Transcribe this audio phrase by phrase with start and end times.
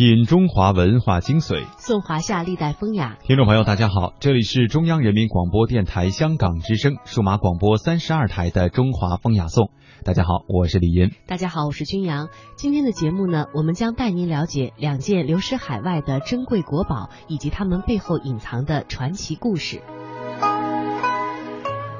[0.00, 3.18] 品中华文化精髓，颂华夏历代风雅。
[3.22, 9.70] 听众朋友，大家好，这里是中央人民广播电台香港之声数码广播三十二台的中华风雅颂。
[10.02, 11.10] 大家好，我是李银。
[11.26, 12.30] 大家好，我是君阳。
[12.56, 19.82] 今天的节目呢，我们将带您了解两件流失海外的珍贵国宝，以及它们背后隐藏的传奇故事。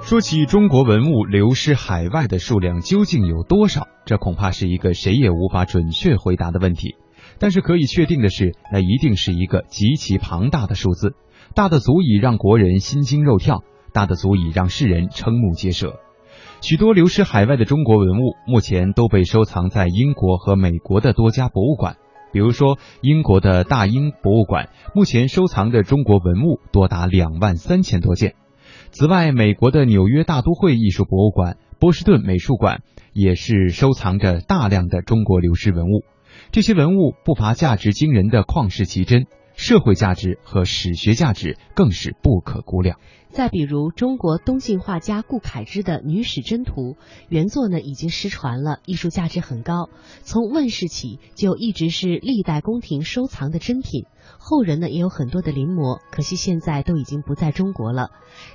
[0.01, 6.97] 说起中国文物流失海外的数量究竟有多少，这恐怕是一个谁也无法准确回答的问题。
[7.41, 11.15] 但是可以确定的是，那一定是一个极其庞大的数字，
[11.55, 15.99] 大的足以让国人心惊肉跳，大的足以让世人瞠目结舌。
[16.61, 21.97] 许多流失海外的中国文物，目前都被收藏在英国和美国的多家博物馆。
[22.33, 28.35] 比如说，英国的大英博物馆目前收藏的中国文物多达两万三千多件。
[28.91, 32.83] 此外，美国的纽约大都会艺术博物馆、波士顿美术馆
[33.15, 36.05] 也是收藏着大量的中国流失文物。
[36.53, 42.99] 这些文物不乏价值惊人的旷世奇珍，社会价值和史学价值更是不可估量。
[43.33, 46.93] 再比如，中国东晋画家顾恺之的《女史箴图》
[47.29, 49.89] 原作呢，已经失传了，艺术价值很高，
[50.23, 54.05] 从问世起就一直是历代宫廷收藏的珍品。
[54.39, 58.11] 后人呢也有很多的临摹，可惜现在都已经不在中国了。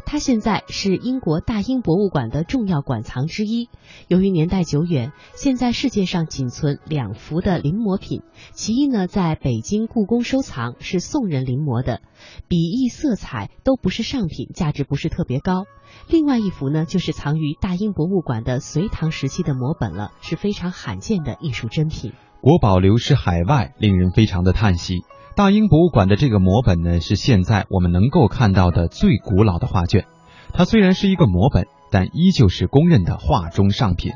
[0.06, 3.70] 它现在是英国大英博物馆的重要馆藏之一。
[4.08, 12.02] 由于年代久远，现在世界上仅存两幅的临摹品，其一呢在北京故宫收藏，是宋人临摹的，
[12.48, 15.66] 笔意色彩都不是上品，价值不是特别高。
[16.08, 22.14] 另外一幅呢就是藏于大英博物馆的隋唐时期的摹本了，是非常罕见的艺术珍品。
[22.42, 25.00] 国宝流失海外，令人非常的叹息。
[25.36, 30.06] 大英博物馆的这个摹本呢，是现在我们能够看到的最古老的画卷。
[30.54, 34.14] 它虽然是一个摹本，但依旧是公认的画中上品，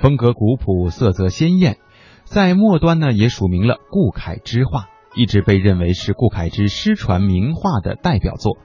[0.00, 1.78] 风格古朴，色泽鲜艳。
[2.24, 8.58] 在末端呢，也署名了顾恺之画，一直被认为是顾恺之失传名画的代表作。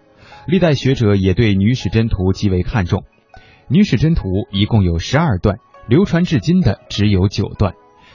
[0.47, 3.01] 历代学者也对《女史箴图》极为看重，
[3.67, 5.57] 《女史箴图》一共有十二段，
[5.87, 7.73] 流传至今的只有九段。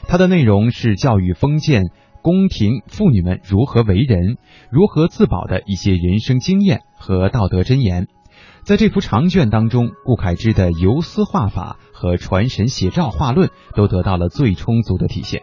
[0.09, 1.91] 它的内容是教育封建。
[2.23, 4.37] 宫廷妇女们如何为人、
[4.71, 8.07] 如何自保的一些人生经验和道德箴言，
[8.63, 15.43] 在这幅长卷当中，顾恺之的游丝画法和传神写照画论都得到了最充足的体现。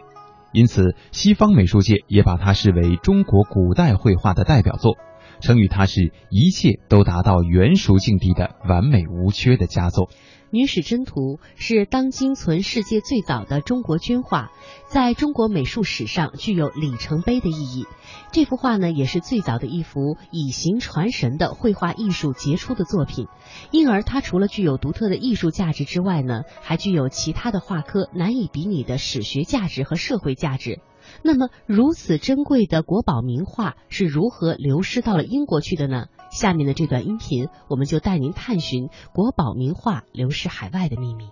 [0.52, 4.96] 因此，西方美术界也把它视为中国古代绘画的代表作，
[5.40, 10.06] 称誉它是一切都达到原熟境地的完美无缺的佳作。
[10.52, 14.50] 《女史箴图》是当今存世界最早的中国绢画，
[14.88, 17.86] 在中国美术史上具有里程碑的意义。
[18.32, 23.28] 这幅画呢，也是最早的一幅以形传神的绘画艺术杰出的作品，
[23.70, 30.80] 因而它除了具有独特的艺术价值之外呢，还具有其他的画科难以比拟的史学价值和社会价值。
[31.22, 36.06] 那么，如此珍贵的国宝名画是如何流失到了英国去的呢？
[36.30, 41.30] 下面的这段音频，我们就带您探寻国宝名画流失海外的秘密。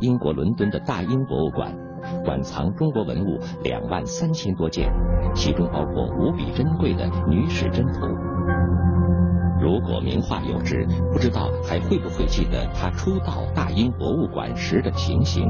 [0.00, 1.74] 英国伦敦的大英博物馆，
[2.24, 4.92] 馆藏中国文物两万三千多件，
[5.34, 8.06] 其中包括无比珍贵的《女史箴图》。
[9.64, 15.42] 如果名画有之，不知道还会不会记得他初到大英博物馆时的情形。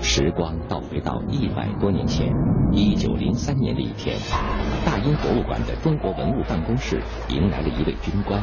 [0.00, 2.32] 时光倒回到一百多年前，
[2.70, 4.16] 一九零三年的一天，
[4.86, 8.40] 大英博物馆的中国文物办公室迎来了一位军官，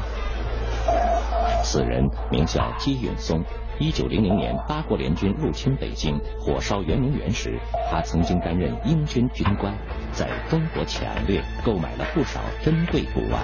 [1.63, 3.41] 此人名叫姬允松。
[3.79, 7.59] 一九零零年，八国联军入侵北京，火烧圆明园时，
[7.89, 9.73] 他曾经担任英军军官，
[10.11, 13.41] 在中国抢掠、购买了不少珍贵古玩。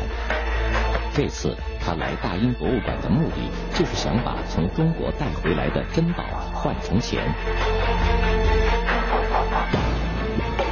[1.14, 7.23] 这次他来大英博物馆的目的，就是想把从中国带回来的珍宝换成钱。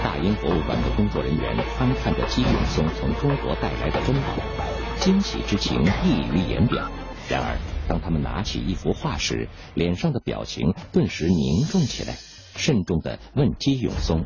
[0.03, 4.27] 大英博物馆的工作人员翻看着姬永松从中国带来的珍宝，
[4.97, 6.87] 惊喜之情溢于言表。
[7.27, 7.57] 然而，
[7.87, 12.15] 当他们拿起一幅画时，脸上的表情顿时凝重起来，
[12.55, 14.25] 慎重地问姬永松：“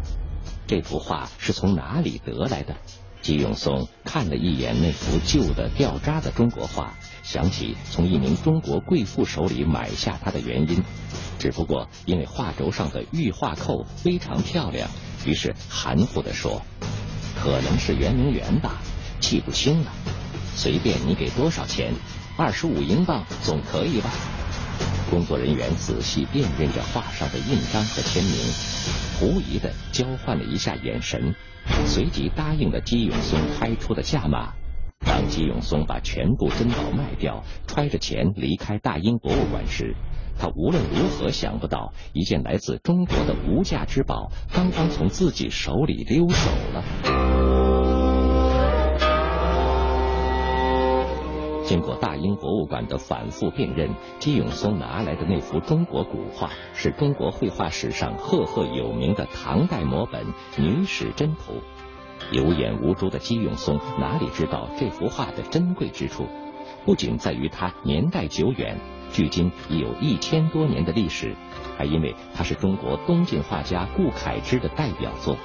[0.67, 2.75] 这幅画是从哪里得来的？”
[3.21, 6.93] 姬永松看了一眼那幅旧的掉渣的中国画，
[7.23, 10.83] 想起从一名中国贵妇手里买下它的原因，
[11.37, 14.89] 只不过因为画轴上的玉画扣非常漂亮，
[15.25, 16.61] 于是含糊地说
[17.41, 18.81] ：“可能是圆明园吧，
[19.21, 19.91] 记不清了，
[20.55, 21.93] 随便你给多少钱。”
[22.39, 24.09] 二十五英镑总可以吧？
[25.11, 28.33] 工作人员仔细辨认着画上的印章和签名，
[29.19, 31.35] 狐疑的交换了一下眼神，
[31.85, 34.53] 随即答应了姬永松开出的价码。
[35.05, 39.97] 当姬永松把全部珍宝卖掉，揣着钱离开大英博物馆时，
[40.39, 47.68] 他无论如何想不到，一件来自中国的无价之宝刚刚从自己手里溜走了。
[51.69, 60.25] 经过大英博物馆的反复辨认，姬永松拿来的那幅中国古画是中国绘画史上赫赫有名的唐代摹本
[60.57, 61.53] 《女史箴图》。
[62.31, 66.25] 有眼无珠的姬永松哪里知道这幅画的珍贵之处？
[66.85, 68.79] 不仅在于它年代久远，
[69.13, 71.35] 距今已有一千多年的历史，
[71.77, 75.37] 还因为它是中国东晋画家顾恺之的代表作。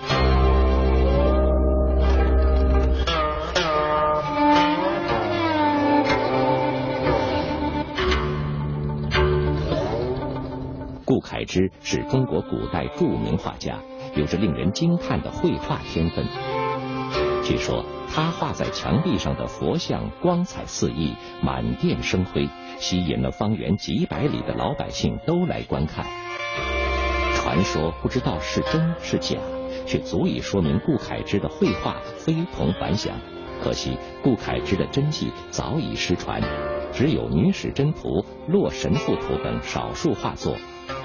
[11.35, 13.81] 顾恺之是中国古代著名画家，
[14.15, 16.25] 有着令人惊叹的绘画天分。
[17.43, 22.49] 据说他画在墙壁上的佛像光彩四溢，满殿生辉，
[22.79, 26.07] 吸引了方圆几百里的老百姓都来观看。
[27.35, 29.37] 传说不知道是真是假，
[29.87, 33.13] 却足以说明顾恺之的绘画非同凡响。
[33.61, 36.41] 可惜顾恺之的真迹早已失传，
[36.93, 38.09] 只有《女史箴图》
[38.47, 40.55] 《洛神赋图》等少数画作。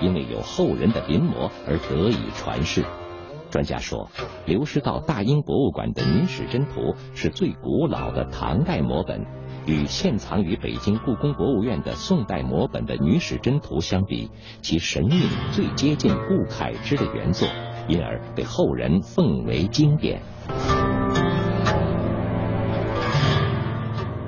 [0.01, 2.83] 因为有后人的临摹而得以传世。
[3.49, 4.11] 专家说，
[4.45, 6.81] 流失到大英博物馆的《女史箴图》
[7.15, 9.25] 是最古老的唐代摹本，
[9.65, 14.29] 与现藏于北京故宫博物院的宋代摹本的《女史箴图》相比，
[14.61, 17.47] 其神韵最接近顾恺之的原作，
[17.87, 20.21] 因而被后人奉为经典。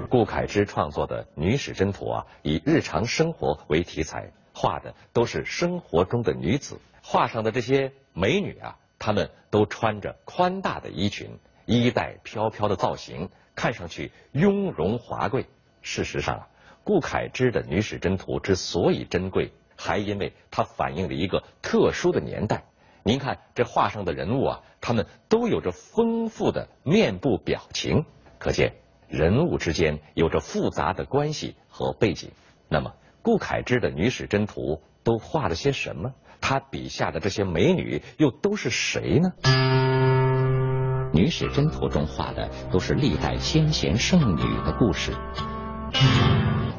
[0.09, 4.31] 顾恺之创作的《女史箴图》啊，以日常生活为题材。
[4.61, 15.47] 画的都是生活中的女子，画上的这些美女啊，她们都穿着宽大的衣裙，衣带飘飘的造型，看上去雍容华贵。
[15.81, 16.47] 事实上，
[16.83, 22.63] 顾恺之的《女史箴图》之所以珍贵，还因为它反映了一个特殊的年代。
[23.01, 28.05] 您看这画上的人物啊，他们都有着丰富的面部表情，
[28.37, 28.75] 可见
[29.07, 32.29] 人物之间有着复杂的关系和背景。
[32.69, 32.93] 那么。
[33.21, 34.61] 顾恺之的《女史箴图》
[35.03, 36.11] 都画了些什么？
[36.39, 39.29] 他笔下的这些美女又都是谁呢？
[41.13, 45.11] 《女史箴图》中画的都是历代先贤圣女的故事。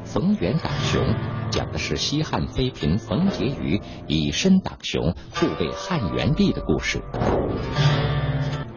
[0.03, 1.01] 冯元党雄
[1.49, 7.01] 讲的是西汉妃嫔冯婕妤以身挡雄护卫汉元帝的故事。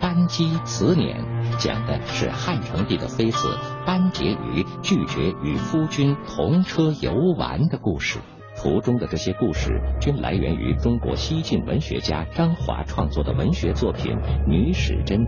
[0.01, 1.17] 班姬慈年。
[1.59, 3.57] 讲的是汉成帝的妃子
[3.87, 8.19] 班婕妤拒绝与夫君同车游玩的故事。
[8.59, 14.17] 图中的这些故事均来源于中国西晋文学家张华创作的文学作品
[14.47, 15.19] 《女史箴》。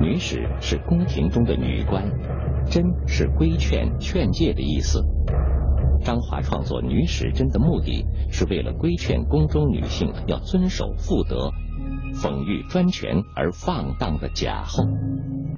[0.00, 2.04] 女史是宫廷中的女官，
[2.66, 5.02] 箴是规劝、劝诫的意思。
[6.04, 11.50] 张华创作《女史箴》的目的是为了规劝宫中女性要遵守妇德。
[12.12, 14.84] 讽喻专权而放荡的贾后。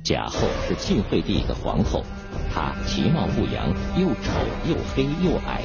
[0.05, 2.05] 贾后是晋惠帝的皇后，
[2.55, 4.33] 她其貌不扬，又丑
[4.69, 5.63] 又黑又矮。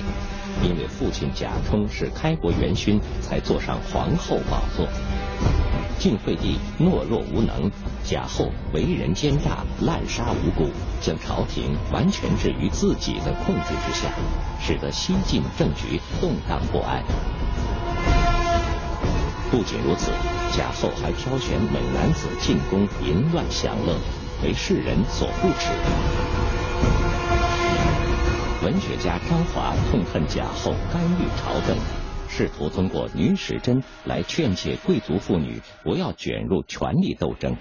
[0.63, 4.87] 因为父亲贾充是开国元勋，才坐上皇后宝座。
[6.01, 7.69] 晋惠帝懦弱无能，
[8.03, 10.67] 贾后为人奸诈，滥杀无辜，
[10.99, 14.09] 将朝廷完全置于自己的控制之下，
[14.59, 17.03] 使得西晋政局动荡不安。
[19.51, 20.11] 不仅如此，
[20.57, 23.95] 贾后还挑选美男子进宫淫乱享乐，
[24.43, 25.69] 为世人所不齿。
[28.63, 31.77] 文学家张华痛恨贾后干预朝政，
[32.31, 37.57] 试图通过《女史箴》来劝诫贵族妇女不要卷入权力斗争。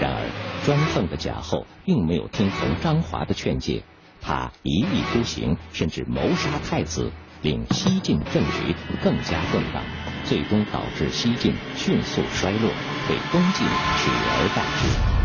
[0.00, 3.84] 然而，专横的贾后并没有听从张华的劝诫，
[4.22, 9.82] 他一意孤行，甚至谋杀太子，令西晋政局更加动荡。
[10.24, 12.70] 最终导致西晋迅速衰落，
[13.06, 14.62] 被东晋取而代
[15.12, 15.15] 之。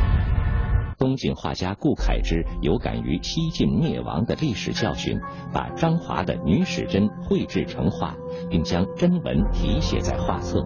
[1.01, 5.20] 东晋画家顾恺之有感于西晋灭亡的历史教训，
[5.51, 8.15] 把张华的《女史箴》绘制成画，
[8.51, 10.63] 并将真文题写在画册，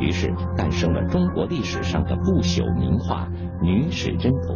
[0.00, 3.26] 于是诞生了中国历史上的不朽名画
[3.62, 4.54] 《女史箴图》。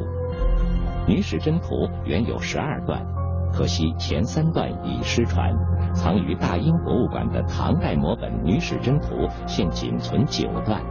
[1.07, 1.75] 《女史箴图》
[2.07, 3.05] 原有十二段。
[3.53, 5.55] 可惜前三段已失传，
[5.93, 9.15] 藏于大英博物馆的唐代摹本《女史箴图》
[9.47, 10.81] 现仅存九段。《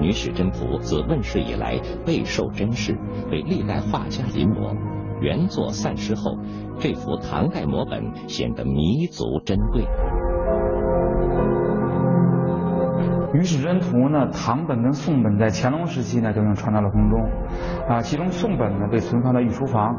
[0.00, 2.98] 女史箴图》自问世以来备受珍视，
[3.30, 4.76] 被历代画家临摹。
[5.20, 6.36] 原作散失后，
[6.78, 9.84] 这幅唐代摹本显得弥足珍贵。
[13.36, 17.20] 《女史箴图》呢，唐本跟宋本在乾隆时期呢就已经传到了宫中，
[17.88, 19.96] 啊，其中宋本呢被存放在御书房，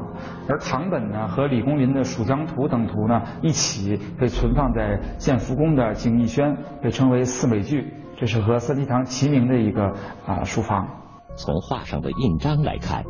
[0.47, 9.93] 而唐本呢和李公麟的《蜀江图》等图呢一起被存放在建福宫的景逸轩，被称为四美具，这是和三希堂齐名的一个
[10.25, 10.87] 啊书房。
[11.35, 13.03] 从画上的印章来看，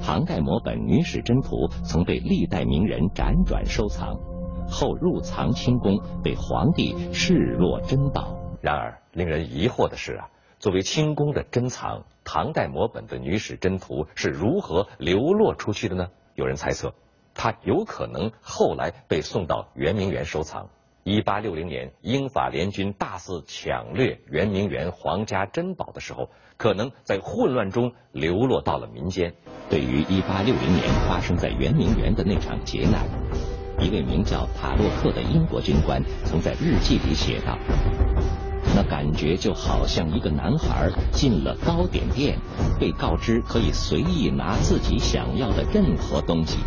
[0.00, 4.20] 唐代摹本《女史箴图》曾被历代名人辗转收藏，
[4.68, 8.36] 后入藏清宫，被皇帝视若珍宝。
[8.60, 10.28] 然而，令人疑惑的是啊，
[10.60, 16.06] 作为清宫的珍藏，唐代摹本的《女史箴图》是如何流落出去的呢？
[16.36, 16.94] 有人猜测，
[17.34, 20.68] 它有可能后来被送到圆明园收藏。
[21.04, 29.34] 一八六零年，英法联军大肆抢掠圆明园皇家珍宝的时候，可能在混乱中流落到了民间。
[29.68, 33.04] 对于一八六零年发生在圆明园的那场劫难，
[33.80, 37.58] 一位名叫塔洛克的英国军官曾在日记里写道。
[38.76, 42.38] 那感觉就好像一个男孩进了糕点店，
[42.78, 46.58] 被告知可以随意拿自己想要的任何东西。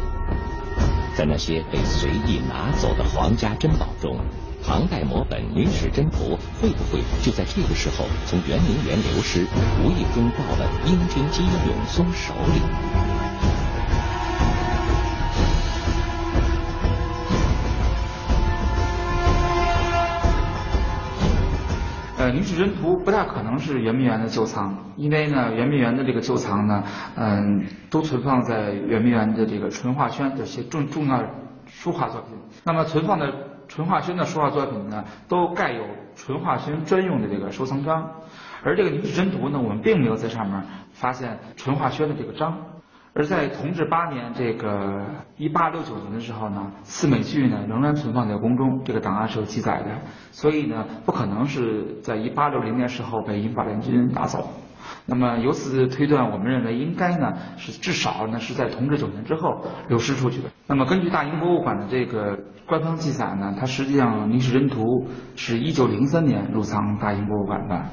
[1.16, 4.20] 在那些被随意拿走的皇家珍宝中，
[4.62, 9.48] 唐代摹本《女史箴图》会不会就在这个时候从圆明园流失，
[9.82, 13.15] 无意中到了英军机永松手里？
[22.18, 26.82] 呃，《女史箴图》不大可能是圆明园的旧藏，因为呢，圆明园的这个旧藏呢，
[27.18, 31.22] 嗯，都存放在圆明园的这个淳化轩这些重重要
[31.66, 32.38] 书画作品。
[32.64, 33.34] 那么存放的
[33.68, 35.84] 淳化轩的书画作品呢，都盖有
[36.16, 38.10] 淳化轩专用的这个收藏章，
[38.64, 42.58] 而这个《女史箴图》呢，我们并没有在上面发现淳化轩的这个章。
[43.18, 45.06] 而在同治八年，这个
[45.38, 54.50] 一八六九年的时候呢，四美具呢仍然存放在宫中，这个档案是有记载的，所以呢，不可能是在一八六零年时候被英法联军拿走。
[55.06, 60.50] 那么由此推断，我们认为应该呢是至少呢是在同治九年之后流失出去的。
[60.68, 64.84] 那么根据大英博物馆的这个官方记载呢，它实际上《泥史箴图》
[65.38, 67.86] 是一九零三年入藏大英博物馆的。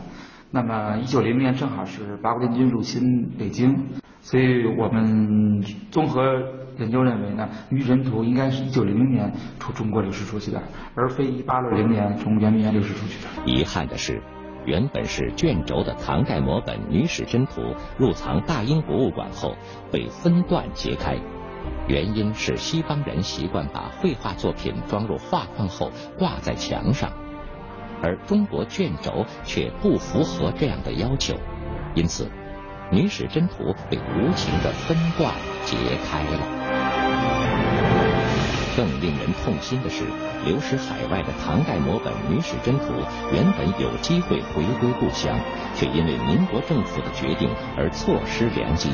[0.51, 4.02] 那么一九零零年正好是八国联军入侵北京。
[4.23, 5.61] 所以我们
[5.91, 6.23] 综合
[6.79, 10.63] 研究认为呢，《女真图》应该是一九零零年从中国流失出去的，
[10.95, 13.29] 而非一八六零年从圆明园流失出去的。
[13.45, 14.23] 遗憾的是，
[14.65, 17.61] 原本是卷轴的唐代摹本《女史箴图》
[17.99, 19.57] 入藏大英博物馆后
[19.91, 21.19] 被分段揭开，
[21.89, 27.11] 原因是西方人习惯把绘画作品装入画框后挂在墙上，
[28.01, 31.35] 而中国卷轴却不符合这样的要求，
[31.97, 32.25] 因此。
[32.93, 35.33] 《女史箴图》被无情的分段
[35.65, 36.39] 截开了。
[38.77, 40.05] 更令人痛心的是，
[40.45, 42.93] 流失海外的唐代摹本《女史箴图》
[43.33, 45.41] 原本有机会回归故乡，
[45.75, 48.91] 却因为民国政府的决定而错失良机。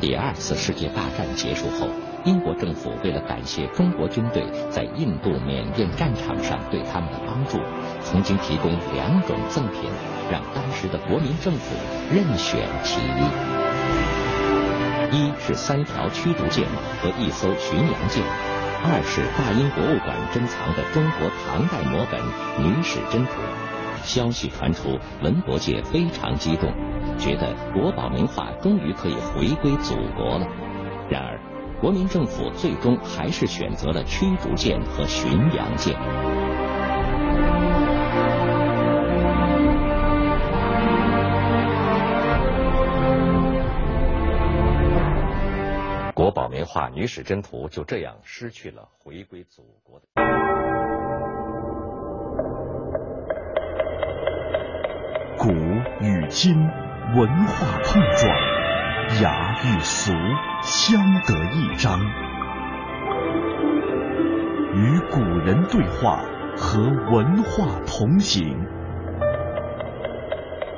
[0.00, 1.88] 第二次世界大战结束后，
[2.24, 7.58] 英国政府为了感谢中国军队在印度、缅甸战场上对他们的帮助，
[8.04, 9.90] 曾经提供两种赠品。
[10.30, 11.74] 让当时的国民政府
[12.10, 13.00] 任选其
[15.12, 16.64] 一，一是三条驱逐舰
[17.02, 18.22] 和一艘巡洋舰，
[18.82, 22.20] 二是大英博物馆珍藏的中国唐代摹本
[22.62, 23.42] 《女史箴图》。
[24.04, 26.72] 消息传出，文博界非常激动，
[27.18, 30.46] 觉得国宝名画终于可以回归祖国了。
[31.10, 31.38] 然而，
[31.82, 35.98] 国民政府最终还是选择了驱逐舰和巡洋舰。
[46.14, 50.06] 国宝名画《女史箴图》就这样失去了回归祖国的。
[55.36, 56.54] 古与今
[57.16, 58.51] 文化碰撞，
[59.20, 60.10] 雅与俗
[60.62, 62.00] 相得益彰，
[64.74, 66.24] 与古人对话，
[66.56, 68.42] 和文化同行。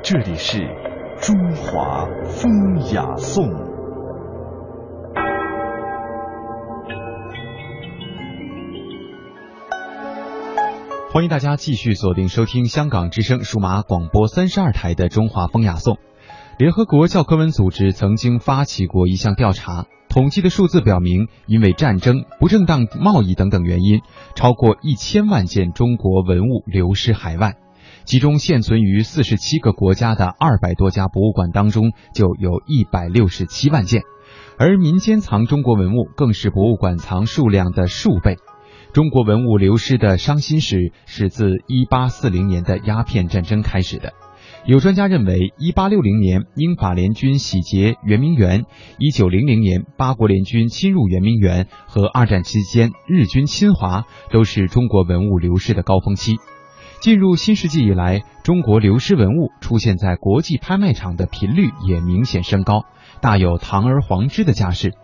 [0.02, 0.58] 这里是
[1.20, 2.50] 中华风
[2.92, 3.48] 雅颂。
[11.12, 15.94] 欢迎大家继续锁定收听香港之声数码广播三十二台的《中华风雅颂》。
[16.56, 24.02] 联合国教科文组织曾经发起过一项调查，统计的数字表明，因为战争、不正当贸易等等原因，
[24.36, 27.54] 超过一千万件中国文物流失海外。
[28.04, 34.02] 其中，现存于四十七个国家的二百多家博物馆当中，就有一百六十七万件。
[34.56, 38.36] 而民间藏中国文物更是博物馆藏数量的数倍。
[38.92, 44.12] 中国文物流失的伤心史是自一八四零年的鸦片战争开始的。
[44.66, 48.64] 有专家认为，一八六零年英法联军洗劫圆明园，
[48.98, 56.36] 一九零零年八国联军侵入圆明园和二战期间日军侵华，都是中国文物流失的高峰期。
[57.00, 62.86] 进入新世纪以来，中国流失文物出现在国际拍卖场的频率也明显升高，
[63.20, 64.94] 大有堂而皇之的架势。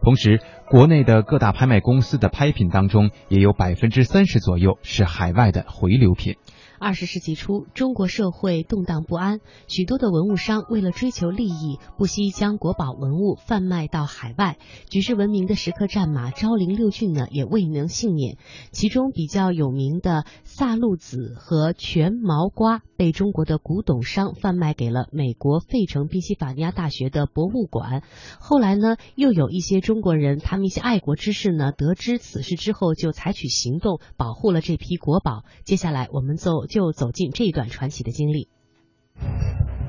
[0.00, 6.36] 同时，国内的各大拍卖公司的拍品当中，也有百分之三十左右是海外的回流品。
[6.80, 14.56] 二十世纪初，中国社会动荡不安，许多的文物商为了追求利益，不惜将国宝文物贩卖到海外。
[14.88, 18.38] 举世闻名的石刻战马昭陵六骏呢，也未能幸免。
[18.72, 28.02] 其中比较有名的萨路子和全毛瓜，被中国的古董商贩卖给了美国费城宾夕法尼亚大学的博物馆。
[28.40, 35.44] 后来呢，又有一些中国人，他们一些爱国之士呢，得知此事之后，就采取行动，保护了这批国宝。
[35.66, 36.69] 接下来，我们走。
[36.70, 38.48] 就走进这段传奇的经历。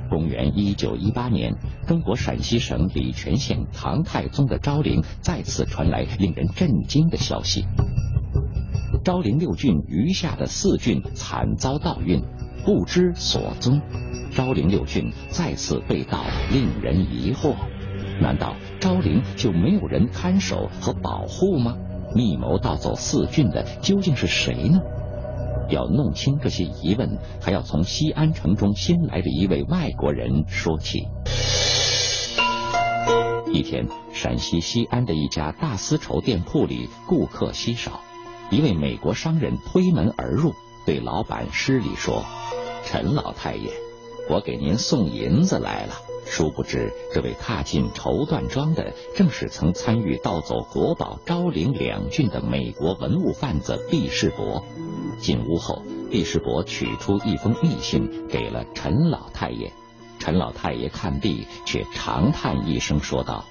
[0.09, 1.55] 公元一九一八年，
[1.87, 7.65] 中国陕西省礼泉县唐太宗的昭陵再次传来令人震惊的消息：
[9.05, 12.21] 昭陵六郡余下的四郡惨遭盗运，
[12.65, 13.79] 不知所踪。
[14.35, 17.55] 昭陵六郡再次被盗，令人疑惑。
[18.19, 21.77] 难道昭陵就没有人看守和保护吗？
[22.13, 24.81] 密谋盗走四郡的究竟是谁呢？
[25.71, 31.07] 要弄清这些疑问，还要从西安城中新来的一位外国人说起。
[33.53, 38.01] 一天，陕西西安的一家大丝绸店铺里顾客稀少，
[38.49, 40.53] 一位美国商人推门而入，
[40.85, 42.23] 对老板施礼说
[42.85, 43.71] ：“陈老太爷，
[44.29, 45.93] 我给您送银子来了。”
[46.31, 54.63] 殊不知，这位踏进绸缎庄的，正是曾参与盗走国宝昭陵两郡的美国文物贩子毕世伯。
[55.19, 59.73] 进屋后，毕世伯取出一封密信，给了陈老太爷。
[60.19, 63.43] 陈老太爷看毕，却长叹一声，说道：“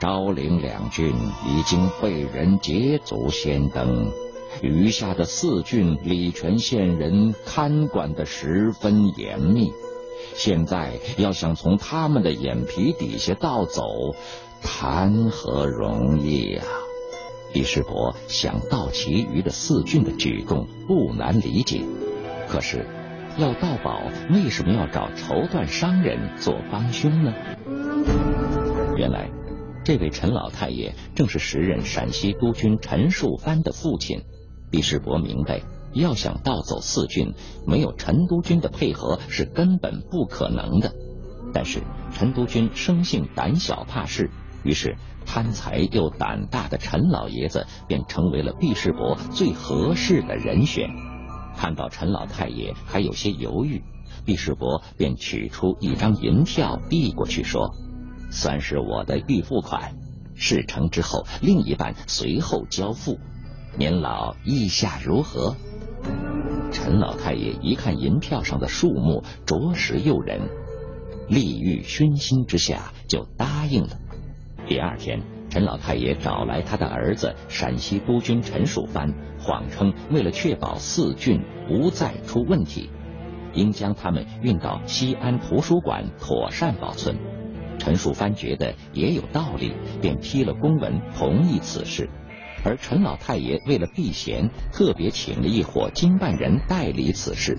[0.00, 1.14] 昭陵两郡
[1.46, 4.10] 已经被人捷足先登，
[4.60, 9.72] 余下的四郡，礼泉县人看管的十分严密。”
[10.34, 13.82] 现在要想从他们的眼皮底下盗走，
[14.60, 16.66] 谈何容易啊！
[17.52, 21.82] 李世伯想盗其余的四郡的举动不难理解，
[22.48, 22.84] 可是
[23.38, 27.32] 要盗宝，为什么要找绸缎商人做帮凶呢？
[28.96, 29.30] 原来，
[29.84, 34.24] 这位陈老太爷正是时任陕西督军陈树藩的父亲。
[34.72, 35.60] 李世伯明白。
[35.94, 37.34] 要想盗走四郡，
[37.66, 40.92] 没有陈督军的配合是根本不可能的。
[41.52, 44.30] 但是陈督军生性胆小怕事，
[44.64, 50.88] 于是贪财又胆大的陈老爷子便成为了毕世伯最合适的人选。
[51.56, 53.84] 看到陈老太爷还有些犹豫，
[54.24, 57.70] 毕世伯便取出一张银票递过去，说
[58.32, 59.94] ：“算是我的预付款，
[60.34, 63.20] 事成之后另一半随后交付。
[63.76, 65.56] 您老意下如何？”
[66.70, 70.40] 陈老太爷一看银票上的数目，着实诱人，
[71.28, 73.98] 利欲熏心之下就答应了。
[74.66, 82.90] 第二天，陈老太爷找来他的儿子陕西督军陈树藩，谎称为了确保四郡不再出问题，
[83.54, 87.16] 应将他们运到西安图书馆妥善保存。
[87.78, 92.08] 陈树藩觉得也有道理，便批了公文同意此事。
[92.64, 97.58] 而陈老太爷为了避嫌，特别请了一伙经办人代理此事。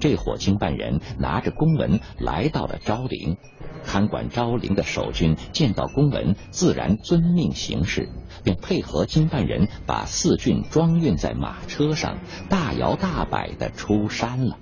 [0.00, 3.36] 这伙经办人拿着公文来到了昭陵，
[3.84, 8.08] 看管昭陵的守军见到公文，自然遵命行事，
[8.44, 14.58] 便配合经办人把四郡装运在马车上，大摇大摆的出山了。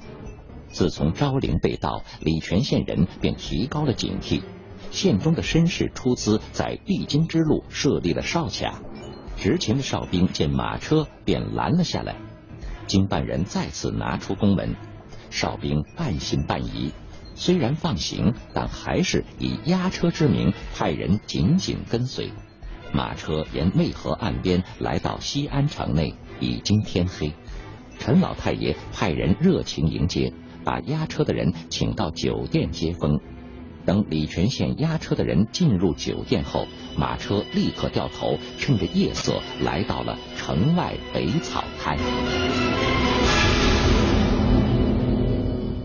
[0.69, 4.43] 自从昭陵被盗，礼泉县人便提高了警惕，
[4.91, 8.81] 县中的绅士出资在必经之路设立了哨卡。
[9.37, 12.17] 执勤的哨兵见马车，便拦了下来。
[12.87, 14.75] 经办人再次拿出公文，
[15.31, 16.93] 哨兵半信半疑，
[17.35, 22.31] 虽然放行，但还是以押车之名派人紧紧跟随。
[22.93, 27.33] 马车沿渭河岸边来到西安城内，已经天黑。
[27.99, 30.33] 陈老太爷派人热情迎接，
[30.65, 33.21] 把押车的人请到酒店接风。
[33.87, 36.67] 等礼泉县押车的人进入酒店后，
[36.97, 41.99] 马车立刻掉头，趁着夜色来到了城外北草滩。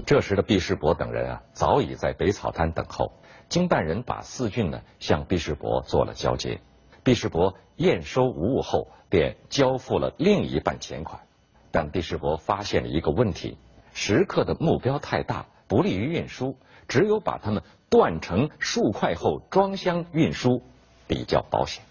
[0.05, 3.11] 这时的毕世伯等人啊，早已在北草滩等候。
[3.49, 6.61] 经办人把四郡呢向毕世伯做了交接。
[7.03, 11.21] 毕世伯验收无误后，便交付了另一半钱款。
[11.71, 13.57] 但毕世伯发现了一个问题：
[13.93, 20.63] 食客的目标太大，不利于运输，只有把它们断成数块后装箱运输
[21.07, 21.83] 比较保险。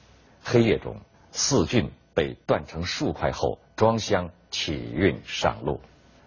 [0.43, 0.97] 黑夜中，
[1.31, 5.81] 四郡被断成数块后装箱起运上路。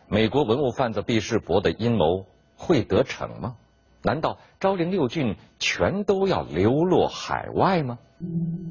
[0.08, 3.58] 美国文物贩子毕世伯的阴谋会得逞吗？
[4.02, 8.00] 难道昭陵六郡全都要流落海外吗？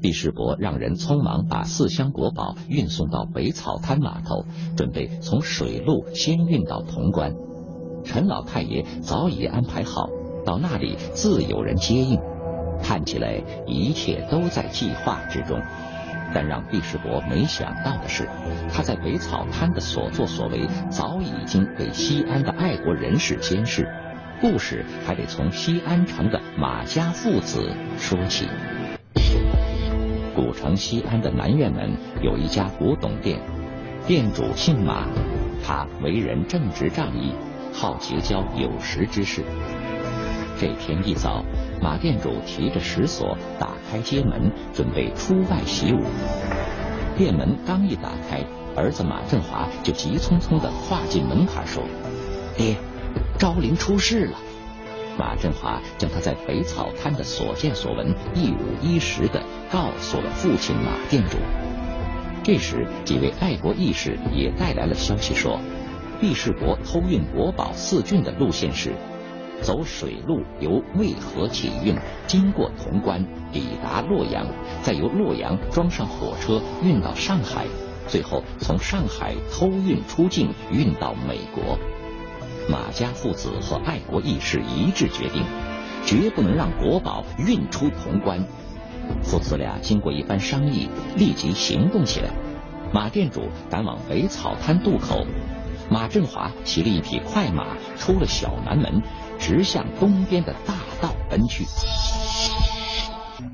[0.01, 7.50] 毕世伯让人匆忙把四箱国宝运送到北草滩码头，准备从水路先运到潼关。
[8.03, 10.09] 陈老太爷早已安排好，
[10.45, 12.19] 到那里自有人接应。
[12.83, 15.61] 看起来一切都在计划之中。
[16.33, 18.25] 但让毕世伯没想到的是，
[18.73, 23.87] 他在北草滩的所作所为早已经被西安的爱国人士监视。
[24.39, 28.47] 故事还得从西安城的马家父子说起。
[30.33, 31.91] 古城西安的南院门
[32.23, 33.39] 有一家古董店，
[34.07, 35.05] 店主姓马，
[35.61, 37.33] 他为人正直仗义，
[37.73, 39.43] 好结交有识之士。
[40.59, 41.43] 这天一早，
[41.81, 46.03] 马店主提着石锁打开街门，准备出外习武。
[47.17, 48.43] 店门刚一打开，
[48.75, 51.83] 儿子马振华就急匆匆地跨进门槛说
[52.57, 52.75] ：“爹。”
[53.37, 54.37] 昭陵出事了，
[55.17, 61.37] 马振华将他在北草滩的所见所闻一五一十的告诉了父亲马店主。
[62.43, 65.59] 这时，几位爱国义士也带来了消息，说
[66.21, 68.93] 毕世伯偷运国宝四郡的路线是
[69.59, 71.95] 走水路，由渭河起运，
[72.27, 74.45] 经过潼关，抵达洛阳，
[74.83, 77.65] 再由洛阳装上火车运到上海，
[78.07, 81.79] 最后从上海偷运出境，运到美国。
[82.69, 85.43] 马家父子和爱国义士一致决定，
[86.05, 88.45] 绝不能让国宝运出潼关。
[89.23, 92.29] 父子俩经过一番商议，立即行动起来。
[92.93, 95.25] 马店主赶往北草滩渡口，
[95.91, 99.03] 马振华骑了一匹快马，出了小南门，
[99.37, 101.65] 直向东边的大道奔去。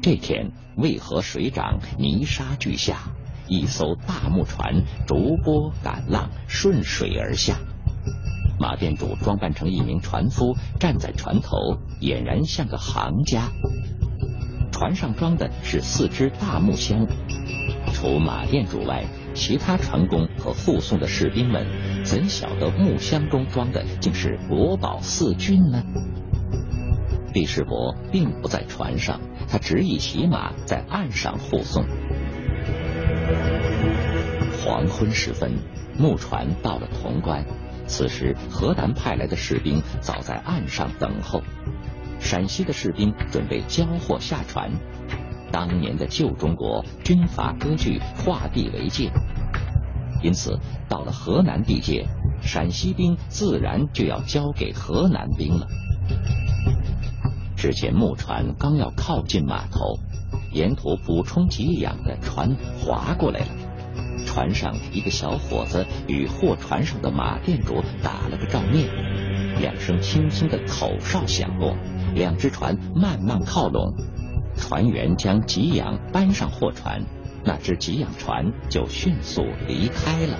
[0.03, 2.99] 这天，渭河水涨，泥沙俱下，
[3.47, 7.57] 一艘大木船逐波赶浪，顺水而下。
[8.59, 11.57] 马店主装扮成一名船夫，站在船头，
[12.01, 13.49] 俨然像个行家。
[14.71, 17.07] 船上装的是四只大木箱，
[17.95, 19.05] 除马店主外，
[19.37, 21.67] 其他船工和护送的士兵们
[22.03, 25.83] 怎晓得木箱中装的竟是国宝四骏呢？
[27.31, 31.85] 毕世伯并不在船上，他执意骑马在岸上护送。
[34.65, 35.51] 黄昏时分，
[35.99, 37.45] 木船到了潼关。
[37.85, 41.43] 此时，河南派来的士兵早在岸上等候。
[42.19, 44.71] 陕西的士兵准备交货下船。
[45.51, 49.11] 当年的旧中国军阀割据，划地为界，
[50.21, 52.07] 因此到了河南地界，
[52.41, 55.67] 陕西兵自然就要交给河南兵了。
[57.55, 59.97] 只见木船刚要靠近码头，
[60.51, 63.47] 沿途补充给养的船划过来了。
[64.25, 68.87] 船上一个小伙子与货船上的马店主打了个照面，
[69.59, 71.75] 两声轻轻的口哨响过，
[72.13, 73.95] 两只船慢慢靠拢，
[74.57, 77.01] 船员将给养搬上货船，
[77.45, 80.37] 那只给养船就迅速离开了。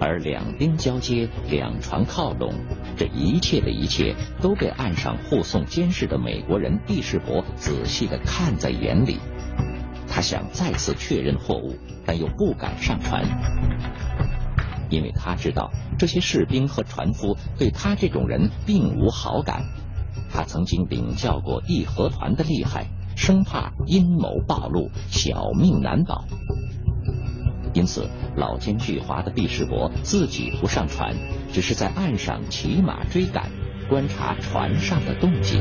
[0.00, 2.54] 而两兵交接，两船靠拢，
[2.96, 9.18] 这一切的一切都被岸上护送监视的美国人毕世伯仔细的看在眼里。
[10.08, 13.22] 他想再次确认货物，但又不敢上船，
[14.88, 19.62] 因为他知道这些士兵和船夫对他这种人并无好感。
[20.32, 26.24] 他曾经领教过义和团的厉害，生怕阴谋暴露，小命难保。
[27.72, 31.14] 因此，老奸巨猾的毕世伯自己不上船，
[31.52, 33.50] 只是在岸上骑马追赶，
[33.88, 35.60] 观察船上的动静。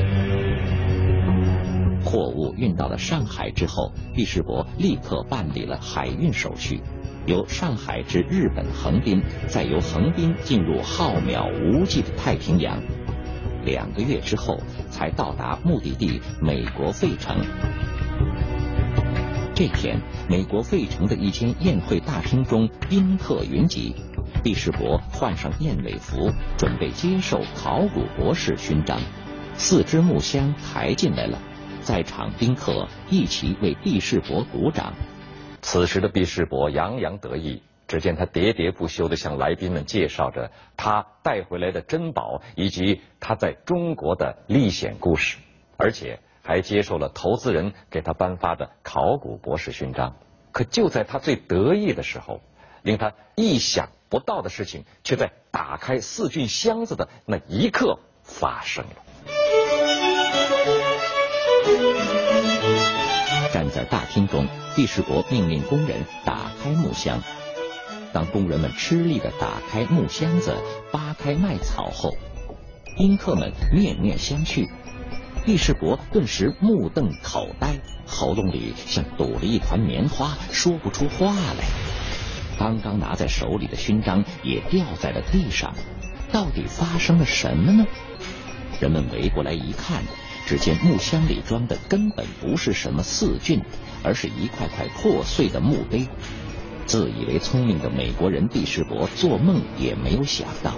[2.04, 6.82] 货物运到了上海之后，毕世伯立刻办理了海运手续，
[7.28, 12.82] 由上海至日本横滨，再由横滨进入浩渺无际的太平洋，
[13.66, 17.36] 两个月之后才到达目的地美国费城。
[19.54, 23.94] 这天，美国费城的一间宴会大厅中宾客云集，
[24.42, 29.02] 毕世伯换上燕尾服，准备接受考古博士勋章，
[29.56, 31.38] 四只木箱抬进来了。
[31.82, 34.94] 在场宾客一起为毕世伯鼓掌。
[35.62, 45.40] 此时的毕世伯洋洋得意，只见他喋喋不休地向来宾们介绍着他带回来的珍宝以及他在中国的历险故事，
[45.76, 50.16] 而且还接受了投资人给他颁发的考古博士勋章。
[50.52, 52.42] 可就在他最得意的时候，
[52.84, 58.92] 令他意想不到的事情却在打开四郡箱子的那一刻发生了。
[63.52, 67.20] 站在大厅中，第十国命令工人打开木箱。
[68.12, 70.56] 当工人们吃力地打开木箱子、
[70.92, 72.18] 扒开麦草后，
[72.98, 74.68] 宾客们面面相觑。
[75.46, 81.66] 毕世国顿时目瞪口呆，喉咙里像堵了一团棉花，说不出话来。
[82.58, 85.74] 刚刚拿在手里的勋章也掉在了地上。
[86.32, 87.88] 到底发生了什么呢？
[88.80, 90.04] 人们围过来一看。
[90.46, 93.62] 只见木箱里装的根本不是什么四骏，
[94.04, 96.08] 而是一块块破碎的墓碑。
[96.90, 100.72] 自以为聪明的美国人第十伯做梦也没有想到，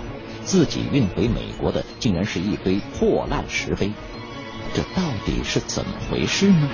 [0.43, 3.93] 自己运回美国的竟然是一堆破烂石碑。
[4.73, 6.67] 这到底是怎么回事呢？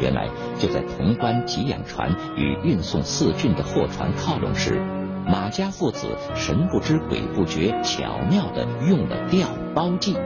[0.00, 4.80] 原来就在潼关给养船与运送四郡的货船靠拢时。
[5.26, 10.16] 马家父子神不知鬼不觉，巧妙的用了调包计。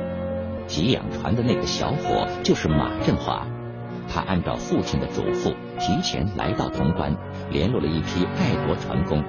[0.74, 3.46] 给养船的那个小伙就是马振华，
[4.08, 7.14] 他按照父亲的嘱咐，提前来到潼关，
[7.50, 9.22] 联络了一批爱国船工，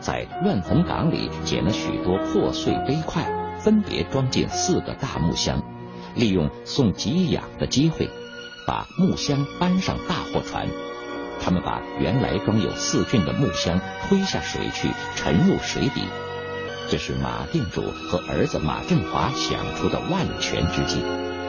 [0.00, 3.24] 在乱坟岗里捡了许多破碎碑块，
[3.60, 5.62] 分别装进四个大木箱，
[6.16, 8.10] 利用送给养的机会，
[8.66, 10.66] 把木箱搬上大货船。
[11.40, 16.02] 他们把原来装有四郡的木箱推下水去，沉入水底。
[16.90, 21.00] 这是马定主和儿子马振华想出的万全之计，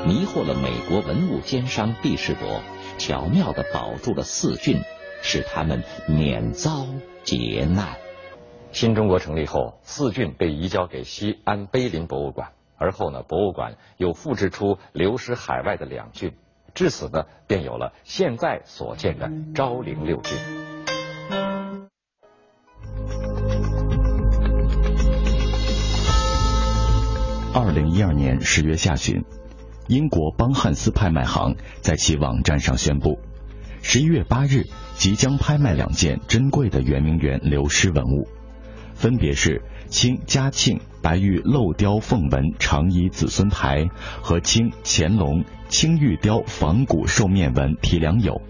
[0.06, 2.62] 迷惑了美国文物奸商毕世伯，
[3.00, 4.80] 巧妙地保住了四郡，
[5.24, 6.86] 使他们免遭
[7.24, 7.98] 劫难。
[8.72, 16.36] 新中国成立后，四郡被移交给西安碑林博物馆，而后呢，博物馆又复制出流失海外的两郡。
[16.76, 20.71] 至此呢，便有了现在所见的昭陵六郡。
[27.54, 29.26] 二零一二年十月下旬，
[29.88, 33.20] 英国邦汉斯拍卖行在其网站上宣布，
[33.82, 34.64] 十一月八日
[34.96, 38.26] 即将拍卖两件珍贵的圆明园流失文物，
[38.94, 43.90] 分别是清嘉庆白玉镂雕凤纹长衣子孙牌
[44.22, 45.44] 和清乾隆。
[45.68, 48.42] 青玉雕仿古兽面纹提梁有，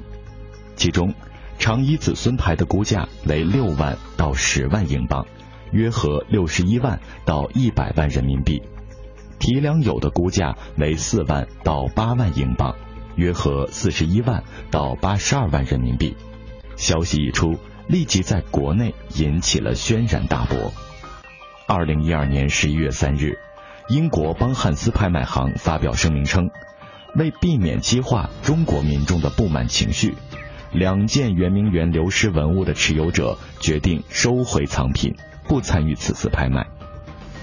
[0.75, 1.13] 其中
[1.57, 5.25] 长衣子孙牌的估价为六万到十万英镑，
[5.71, 8.59] 约合六十一万到一百万人民币；
[9.41, 12.75] 提梁有的估价为四万到八万英镑，
[13.15, 16.15] 约合四十一万到八十二万人民币。
[16.77, 20.71] 消息一出，立即在国内引起了轩然大波。
[21.67, 23.39] 二零一二年十一月三日，
[23.89, 26.49] 英国邦汉斯拍卖行发表声明称。
[27.15, 30.15] 为避免激化中国民众的不满情绪，
[30.71, 36.67] 两件圆明园流失文物的持有者决定收回藏品，不参与此次拍卖。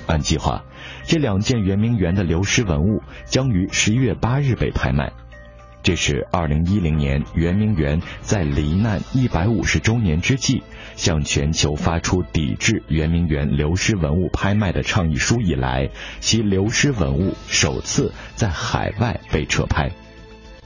[0.09, 0.64] 按计划，
[1.05, 5.12] 这两件圆明园的流失文物将于十一月八日被拍卖。
[5.81, 10.62] 这是二零一零年圆明园在罹难一百五十周年之际，
[10.97, 15.90] 向全球发出抵制圆明园流失文物拍卖的倡议书以来，
[16.21, 19.90] 其流失文物首次在海外被撤拍。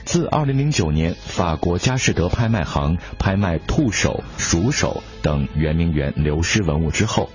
[0.04, 7.30] 自二零零九年法国佳士得拍卖行拍卖兔首、鼠首等圆明园流失文物之后，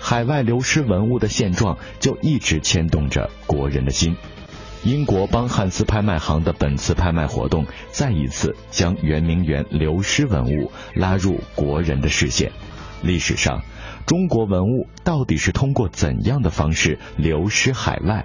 [0.00, 4.16] 海外流失文物的现状就一直牵动着国人的心。
[4.82, 12.50] 英国邦汉斯拍卖行的本次拍卖活动，再一次将圆明园流失文物拉入国人的视线。
[13.02, 13.62] 历史上，
[14.06, 18.24] 中国文物到底是通过怎样的方式流失海外？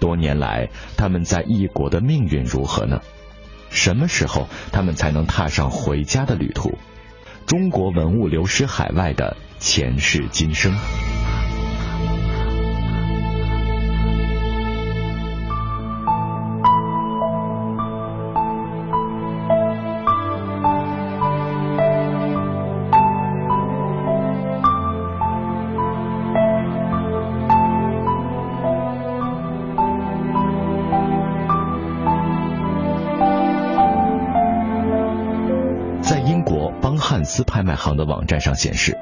[0.00, 3.02] 多年来，他们在异国的命运如何呢？
[3.68, 6.78] 什么时候他们才能踏上回家的旅途？
[7.46, 9.36] 中国文物流失海外的
[9.68, 10.72] 前世今生。
[36.00, 38.96] 在英国邦汉斯拍卖行的网站上显示，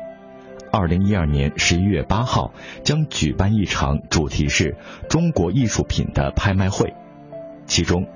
[0.76, 4.76] 二零一二年十一月八号将举办一场主题是
[5.08, 6.94] 中国艺术品的拍卖会，
[7.64, 8.08] 其中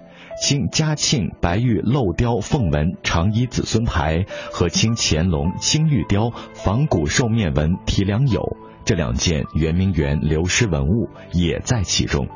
[0.43, 12.27] 清嘉庆白玉镂雕凤纹长衣子孙牌和清乾隆青玉雕仿古兽面纹提梁牖这两件圆明园流失文物也在其中。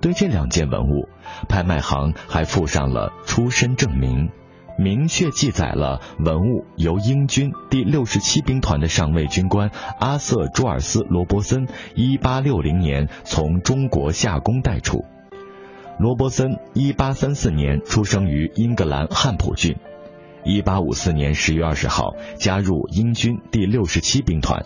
[0.00, 1.06] 对这两件文物，
[1.50, 4.30] 拍卖行还附上了出身证明。
[4.80, 15.04] 明确记载了文物由英军第六十七兵团的上尉军官阿瑟·朱尔斯·罗伯森一八六零年从中国下宫带出。
[15.98, 19.76] 罗伯森一八三四年出生于英格兰汉普郡，
[20.46, 24.64] 一八五四年十月二十号加入英军第六十七兵团。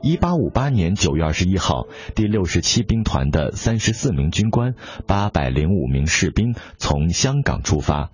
[0.00, 4.76] 一八五八年九月二十一号，第六十七兵团的三十四名军官、
[5.08, 8.10] 八百零五名士兵从香港出发。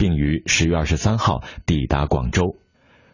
[0.00, 2.56] 并于十月二十三号抵达广州。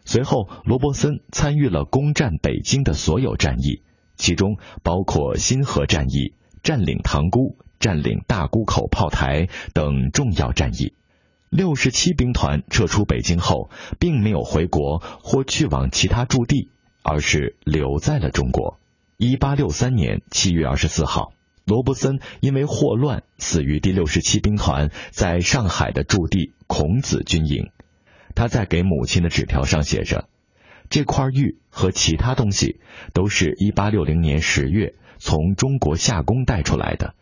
[0.05, 3.81] 随后，罗伯森参与了攻占北京的所有战役，
[4.15, 10.93] 其中包括新河战役、占领塘沽、占领大沽口炮台等重要战役。
[11.49, 13.69] 六十七兵团撤出北京后，
[13.99, 16.69] 并没有回国或去往其他驻地，
[17.03, 18.79] 而是留在了中国。
[19.17, 21.33] 一八六三年七月二十四号。
[21.65, 27.71] 罗伯森因为霍乱死于第六十七兵团在上海的驻地孔子军营。
[28.35, 30.29] 他在给母亲的纸条上写着
[30.91, 32.79] ：“这块玉和其他东西
[33.13, 37.15] 都是一八六零年十月从中国夏宫带出来的。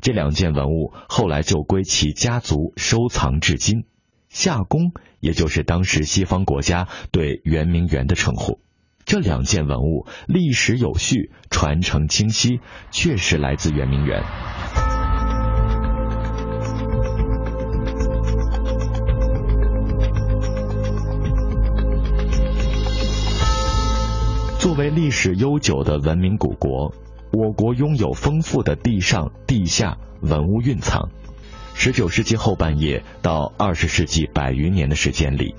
[0.00, 3.84] 这两件文物后来就归其家族收藏至今。
[4.28, 8.60] 夏宫也就是当时西方国家对圆明园的称呼。”
[9.06, 12.60] 这两件文物历史有序，传承清晰，
[12.92, 14.22] 确实来自圆明园。
[24.60, 26.94] 作为历史悠久的文明古国，
[27.32, 31.08] 我国拥有丰富的地上、地下文物蕴藏。
[31.72, 35.54] 十九世纪后半叶到二十世纪百余年的时间里。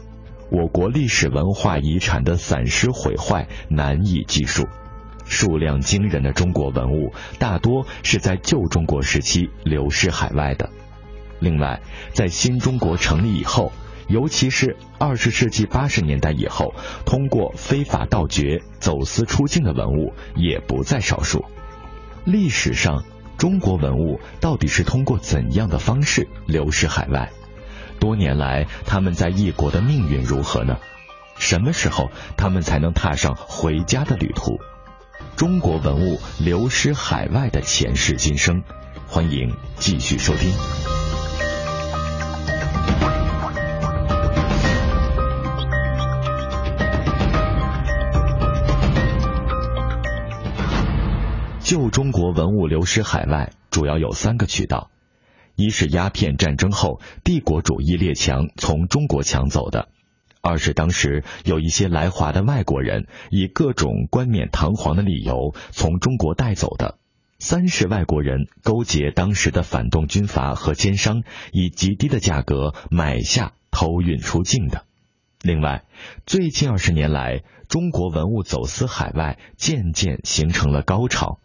[0.52, 4.68] 我国历史文化遗产的散失毁坏难以计数，
[5.26, 10.70] 数量惊人的中国文物大多是在旧中国时期流失海外的。
[11.40, 11.82] 另外，
[12.14, 13.72] 在新中国成立以后，
[14.12, 21.46] 尤其是二十世纪八十年代以后，通过非法盗掘、走私出境的文物也不在少数。
[22.26, 23.06] 历史上，
[23.38, 27.32] 中国文物到底是通过怎样的方式流失海外？
[28.02, 30.78] 多年来，他们在异国的命运如何呢？
[31.38, 34.60] 什么时候他们才能踏上回家的旅途？
[35.38, 38.62] 中国文物流失海外的前世今生，
[39.08, 41.01] 欢迎继续收听。
[51.72, 54.92] 旧中国文物流失海外，主要有三个渠道。
[55.56, 59.88] 一是鸦片战争后帝国主义列强从中国抢走的；
[60.42, 66.98] 二是当时有一些来华的外国人以各种冠冕堂皇的理由从中国带走的；
[67.40, 74.84] 三是外国人勾结当时的反动军阀和奸商，以极低的价格买下偷运出境的。
[75.42, 75.86] 另外，
[76.26, 81.40] 最近二十年来，中国文物走私海外渐渐形成了高潮。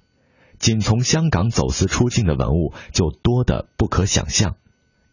[0.59, 4.57] 仅从香港走私出境的文物就多得不可想象。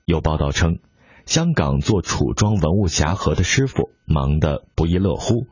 [0.06, 0.80] 有报道称，
[1.26, 5.48] 香港做楚装文物匣盒的师傅忙得不亦乐乎，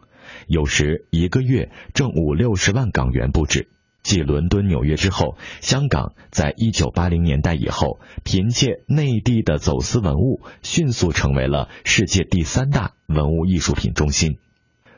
[0.47, 3.69] 有时一个月挣五六十万港元不止。
[4.03, 14.39] 继伦敦、纽约之后，香港在一九八零年代以后，凭借内地的走私文物，迅速成为了世界第三大文物艺术品中心。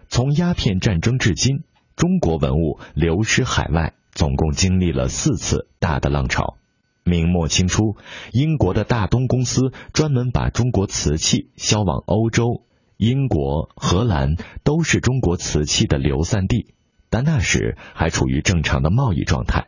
[0.08, 1.64] 从鸦片战争至今，
[1.98, 3.94] 中国文物流失海外。
[4.14, 6.58] 总共经历了四次大的浪潮。
[7.04, 7.98] 明末清初，
[8.32, 12.64] 英国的大东公司专门把中国瓷器销往欧洲，
[12.96, 16.74] 英国、荷兰都是中国瓷器的流散地，
[17.10, 19.68] 但那时还处于正常的贸易状态。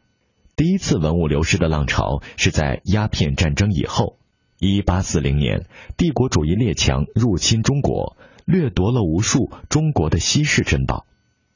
[0.56, 4.18] 第一次文物流失的浪潮是在鸦片战争以后。
[4.58, 5.66] 一八四零年，
[5.98, 11.06] 帝国主义列强入侵中国，掠夺了无数中国的稀世珍宝。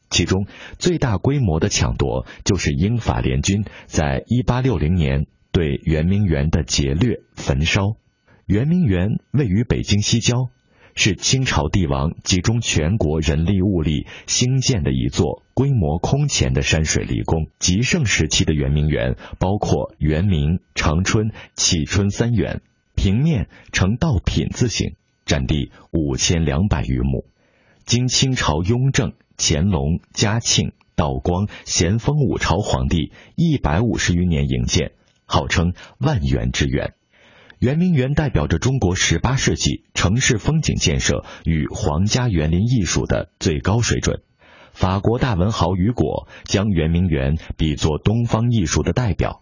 [0.09, 7.95] 其中最大规模的抢夺，就是英法联军在一八六零年对圆明园的劫掠焚烧。
[8.45, 10.49] 圆明园位于北京西郊，
[10.95, 17.47] 是清朝帝王集中全国人力物力兴建的一座规模空前的山水离宫。
[17.59, 22.61] 极盛时期的圆明园包括圆明、长春、启春三园，
[22.95, 27.25] 平面呈倒品字形，占地五千两百余亩。
[27.85, 29.13] 经清朝雍正。
[29.39, 34.91] 乾隆、嘉庆、道光、咸丰五朝皇帝一百五十余年营建，
[35.25, 36.93] 号称万园之园。
[37.57, 44.21] 圆明园代表着中国十八世纪城市风景建设与皇家园林艺术的最高水准。
[44.71, 49.41] 法国大文豪雨果将圆明园比作东方艺术的代表，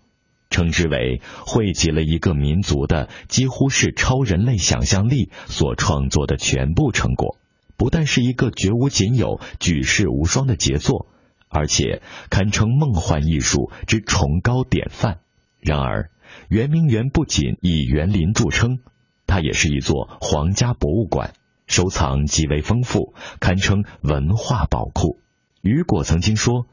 [0.49, 7.37] 称之为汇集了一个民族的几乎是超人类想象力所创作的全部成果。
[7.78, 11.07] 不但是一个绝无仅有、举世无双的杰作，
[11.47, 15.19] 而且堪称梦幻艺术之崇高典范。
[15.59, 16.09] 然而，
[16.49, 18.80] 圆明园不仅以园林著称，
[19.28, 21.34] 它也是一座皇家博物馆，
[21.67, 25.19] 收藏极为丰富，堪称文化宝库。
[25.61, 26.65] 雨果曾经说，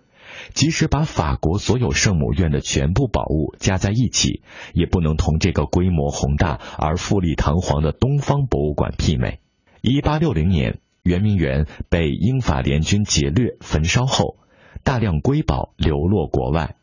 [0.54, 4.42] 即使把法国所有圣母院的全部宝物加在一起，
[4.72, 9.40] 也不能同这个规模宏大而富丽堂皇的东方博物馆媲美。
[9.82, 14.38] 一八六零年，圆明园被英法联军劫掠焚烧后，
[14.82, 16.76] 大量瑰宝流落国外，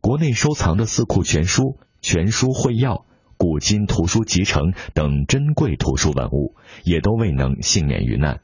[0.00, 1.76] 国内收藏的四库全书。
[2.00, 3.04] 全书会要、
[3.36, 6.54] 古今图书集成等珍贵图书文物，
[6.84, 8.42] 也都未能幸免于难。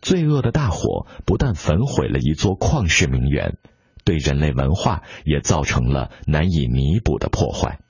[0.00, 3.58] 罪恶的大火不但焚毁了一座旷世名园，
[4.04, 7.80] 对人类文化也造成了难以弥补的破坏。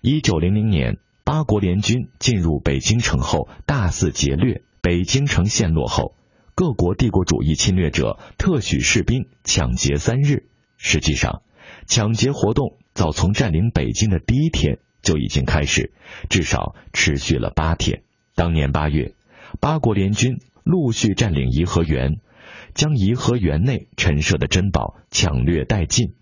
[0.00, 6.14] 一九零零年，八国联军进入北京城后，大肆劫掠，北京城陷落后，
[6.62, 10.48] 各国帝国主义侵略者特许士兵抢劫三日。
[10.76, 11.42] 实际上，
[11.88, 12.78] 抢劫活动。
[12.94, 15.92] 早从占领北京的第一天就已经开始，
[16.30, 18.04] 至少持续了八天。
[18.36, 19.16] 当年八月，
[19.58, 22.20] 八国联军陆续占领颐和园，
[22.74, 26.14] 将颐和园内陈设的珍宝抢掠殆尽，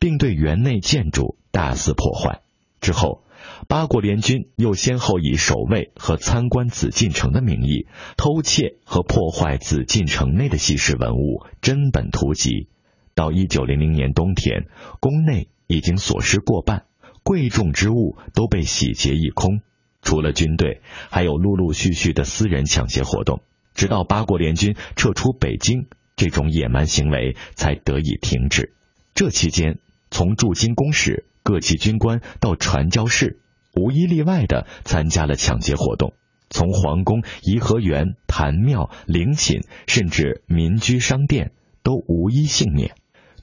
[0.00, 2.40] 并对园内建筑大肆破坏。
[2.80, 3.22] 之后，
[3.68, 7.86] 八国联军又先后以守卫和参观紫禁城的名义，
[8.16, 12.68] 偷窃和破坏紫禁城内的稀世文物、珍本图籍。
[13.14, 14.66] 到一九零零年冬天，
[15.00, 15.48] 宫内。
[15.66, 16.84] 已经损失过半，
[17.22, 19.60] 贵重之物都被洗劫一空。
[20.02, 23.40] 除了军队，还有陆陆续续的私人抢劫活动。
[23.74, 25.86] 直到八国联军撤出北京，
[26.16, 28.74] 这种野蛮行为才得以停止。
[29.14, 29.78] 这期间，
[30.10, 33.40] 从驻京公使、各级军官到传教士，
[33.76, 36.14] 无一例外的参加了抢劫活动。
[36.48, 42.94] 从皇宫、颐和园、坛庙、陵寝，甚至民居商店，都无一幸免。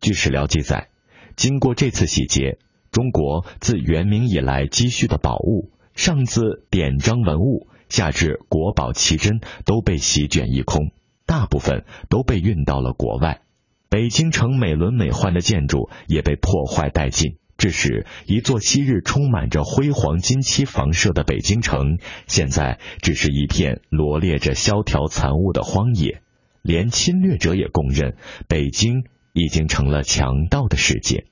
[0.01, 0.89] 据史料记载。
[1.37, 2.57] 经过这次洗劫，
[2.91, 10.91] 中国自元明以来积蓄的宝物，上至典章文物，下至国宝奇珍，都被席卷一空，
[11.25, 13.41] 大部分都被运到了国外。
[13.89, 26.23] 北京城美轮美奂的建筑也被破坏殆尽，致使一座昔日充满着辉煌金漆房舍的北京城，现在只是一片罗列着萧条残物的荒野。
[26.63, 28.15] 连侵略者也公认，
[28.47, 29.03] 北京
[29.33, 31.25] 已经成了强盗的世界。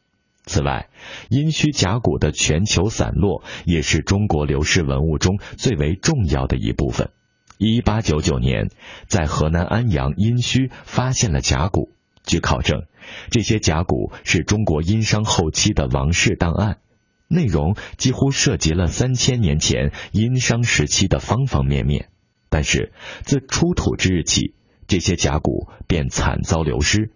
[0.45, 0.89] 此外，
[1.29, 7.09] 殷墟甲骨的全球散落也是中国流失文物中最为重要的一部分。
[7.57, 8.69] 一八九九年，
[9.07, 11.89] 在河南安阳殷墟发现了甲骨。
[12.29, 12.83] 据考证，
[13.31, 16.77] 这些甲骨是中国殷商后期的王室档案，
[17.27, 22.09] 内容几乎涉及了三千年前殷商时期的方方面面。
[22.49, 24.53] 但是，自出土之日起，
[24.85, 27.11] 这些甲骨便惨遭流失，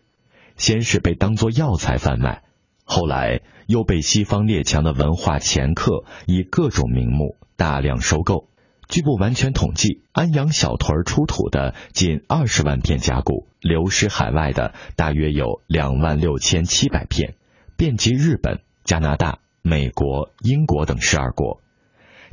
[0.57, 2.41] 先是被当作药材贩卖。
[2.83, 8.49] 后来又被西方列强的文化掮客以各种名目大量收购。
[8.93, 17.33] 据不完全统计，安阳小屯出土的近二十万片甲骨，流失海外的大约有两万六千七百片，
[17.75, 21.59] 遍及日本、加拿大、美国、英国等十二国。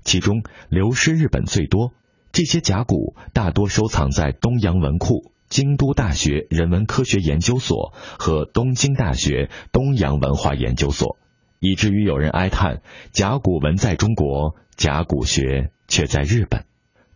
[0.05, 1.95] 其中流失日本最多，
[2.31, 5.33] 这些甲骨大多收藏在东洋文库。
[5.49, 11.17] 京都大学人文科学研究所和东京大学东洋文化研究所，
[11.59, 12.83] 以至于有人哀叹：
[13.13, 16.65] 甲骨文在中国，甲骨学却在日本。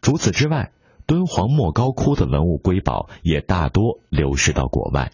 [0.03, 0.73] 除此之外，
[1.07, 5.13] 敦煌莫高窟的文物瑰宝也大多流失到国外。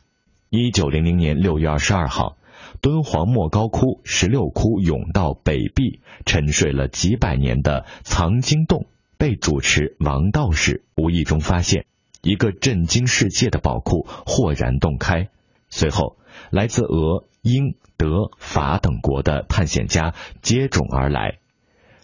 [0.49, 2.37] 一九零零年六月二十二号，
[2.81, 8.87] 敦煌莫高窟十六窟甬道北壁沉睡了几百年的藏经洞，
[9.17, 11.87] 被主持王道士无意中发现。
[12.23, 15.29] 一个震惊世界的宝库豁然洞开，
[15.71, 16.17] 随后
[16.51, 21.39] 来自俄、英、德、法等国的探险家接踵而来，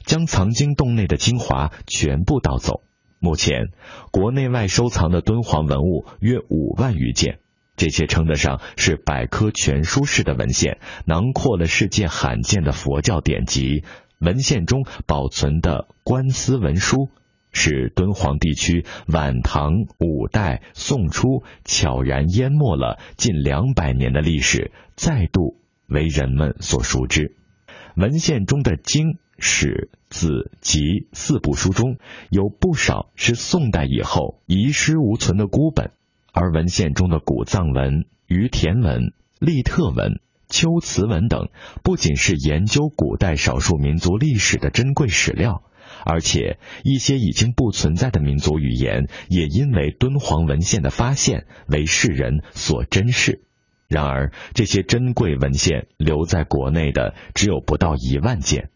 [0.06, 2.80] 将藏经洞内的精华全部盗走。
[3.18, 3.68] 目前
[4.10, 7.40] 国内外收藏的敦煌文物约五万余件，
[7.76, 13.84] 这些称得上是百科全书式的文献，囊括了世界罕见的佛教典籍。
[14.18, 17.10] 文献中保存的官司文书。
[17.58, 27.34] 使敦煌地区晚唐、五代、宋初悄然淹没了近两百年的历史，再度为人们所熟知。
[27.94, 31.98] 文献中的经史、子、集四部书中
[32.30, 35.90] 有不少是宋代以后遗失无存的孤本，
[36.32, 41.48] 而文献中的古藏文、于田文、利特文、秋瓷文等，
[41.82, 45.62] 不仅是研究古代少数民族历史的珍贵史料，
[46.04, 53.42] 而且一些已经不存在的民族语言，也因为敦煌文献的发现，为世人所珍视。
[53.88, 58.70] 然而，这些珍贵文献留在国内的只有不到一万件，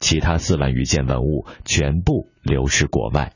[0.00, 3.34] 其他四万余件文物全部流失国外。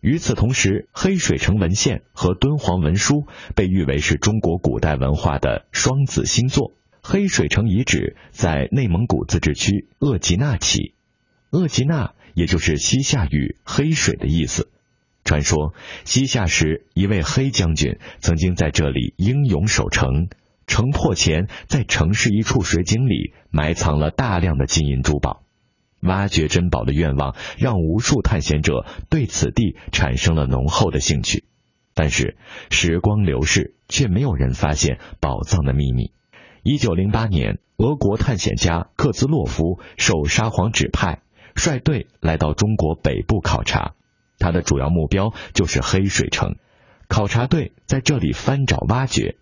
[0.00, 6.72] 与此同时，黑水城文献和敦煌文书被誉为是中国古代文化的双子星座。
[7.02, 10.94] 黑水城遗址在内蒙古自治区鄂吉纳旗，
[11.50, 14.70] 鄂吉纳也就是西夏语“黑水”的意思。
[15.24, 15.74] 传说
[16.04, 20.28] 西夏时一位黑将军曾经在这里英勇守城。
[20.66, 25.42] 城破前，在城市一处水井里埋藏了大量的金银珠宝。
[26.00, 31.44] 挖掘珍宝的愿望让无数探险者对此地产生了浓厚的兴趣。
[31.94, 32.36] 但是
[32.70, 36.12] 时光流逝，却没有人发现宝藏的秘密。
[36.62, 41.20] 一九零八年，俄国探险家克兹洛夫受沙皇指派，
[41.54, 43.94] 率队来到中国北部考察。
[44.38, 46.56] 他的主要目标就是黑水城。
[47.08, 49.36] 考察队在这里翻找挖掘。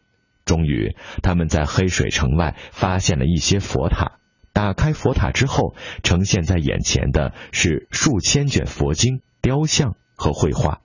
[0.44, 4.18] 终于，他们在黑水城外发现了一些佛塔。
[4.52, 10.80] 打开佛塔之后，呈现在眼前的是数千卷佛经、雕像和绘画。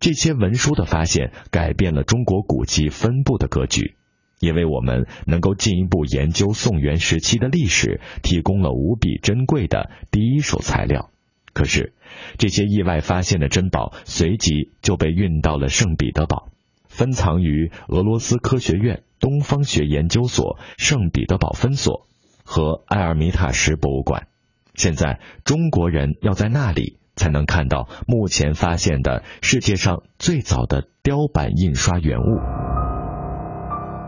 [0.00, 3.96] 这些文书的发现，改变了中国古籍分布的格局，
[4.40, 11.10] 也为我们能够进一步研究宋元时期的历史提供了无比珍贵的第一手材料。
[11.52, 11.92] 可是，
[12.38, 16.48] 这些意外发现的珍宝随即就被运到了圣彼得堡。
[16.88, 22.08] 分藏于俄罗斯科学院东方学研究所圣彼得堡分所
[22.44, 24.26] 和埃尔米塔什博物馆。
[24.74, 32.38] 现在中国人要在那里才能看到目前发现的世界上最早的雕版印刷原物。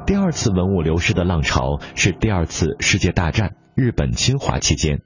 [0.07, 5.03] 第二次文物流失的浪潮是第二次世界大战日本侵华期间，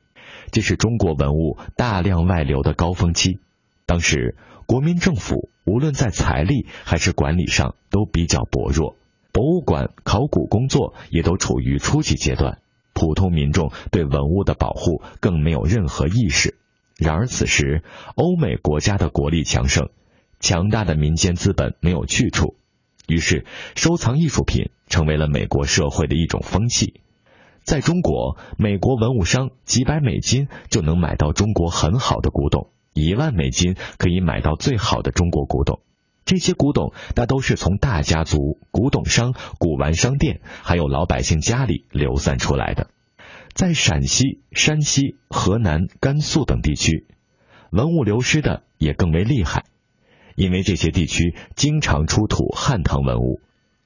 [0.51, 3.41] 这是中国文物大量外流的高峰期。
[3.87, 4.37] 当时。
[4.71, 8.97] 国民政府无论在财力还是管理上都比较薄弱，
[9.33, 12.59] 博物馆考古工作也都处于初级阶段，
[12.99, 16.59] 普通民众对文物的保护更没有任何意识。
[16.97, 17.85] 然而此时，
[18.17, 19.91] 欧美国家的国力强盛，
[20.41, 22.57] 强大的民间资本没有去处，
[23.07, 23.47] 于是
[23.77, 27.01] 收藏艺术品成为了美国社会的一种风气。
[27.63, 32.71] 在中国，美国文物商几百美金就能买到中国很好的古董。
[32.95, 35.79] 一万美金可以买到最好的中国古董，
[36.29, 42.91] 这些古董大都是从大家族、古董商、古玩商店，还有老百姓家里流散出来的。
[43.55, 47.07] 在陕西、山西、河南、甘肃等地区，
[47.71, 49.65] 文物流失的也更为厉害，
[50.37, 53.41] 因为这些地区经常出土汉唐文物。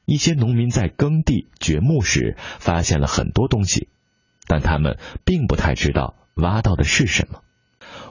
[0.04, 3.86] 一些农民在耕地掘墓时发现了很多东西，
[4.48, 7.42] 但他们并不太知道挖到的是什么。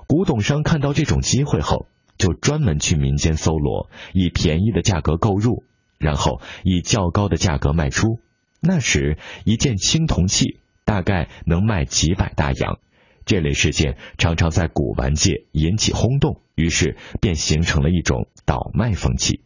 [0.08, 5.64] 古董商看到这种机会后，就专门去民间搜罗，以便宜的价格购入，
[5.97, 8.20] 然后以较高的价格卖出。
[8.59, 12.80] 那时，一件青铜器大概能卖几百大洋。
[13.26, 19.41] 这类事件常常在古玩界引起轰动，于是便形成了一种倒卖风气。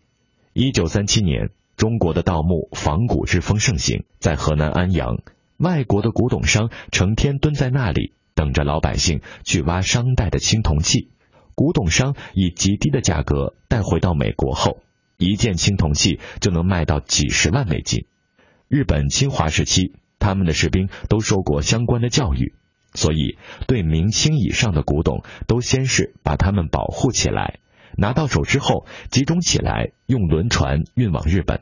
[0.54, 5.18] 一九三七年，中国的盗墓仿古之风盛行，在河南安阳，
[5.58, 8.14] 外国的古董商成天蹲在那里。
[8.34, 11.10] 等着老百姓去挖商代的青铜器，
[11.56, 14.82] 古董商以极低的价格带回到美国后，
[15.18, 18.06] 一件青铜器就能卖到几十万美金。
[18.68, 22.54] 日本侵华时期，他们的士兵都受过相关的教育，
[22.94, 23.38] 所以
[23.68, 27.60] 对明清以上的古董都先是把它们保护起来，
[27.98, 31.62] 拿到手之后集中起来，用轮船运往日本。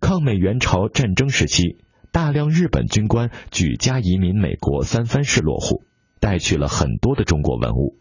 [0.00, 1.78] 抗美援朝战争时期，
[2.12, 5.82] 大量日本军官举家移民美国三藩市落户。
[6.20, 7.98] 带去了很多的中国文物，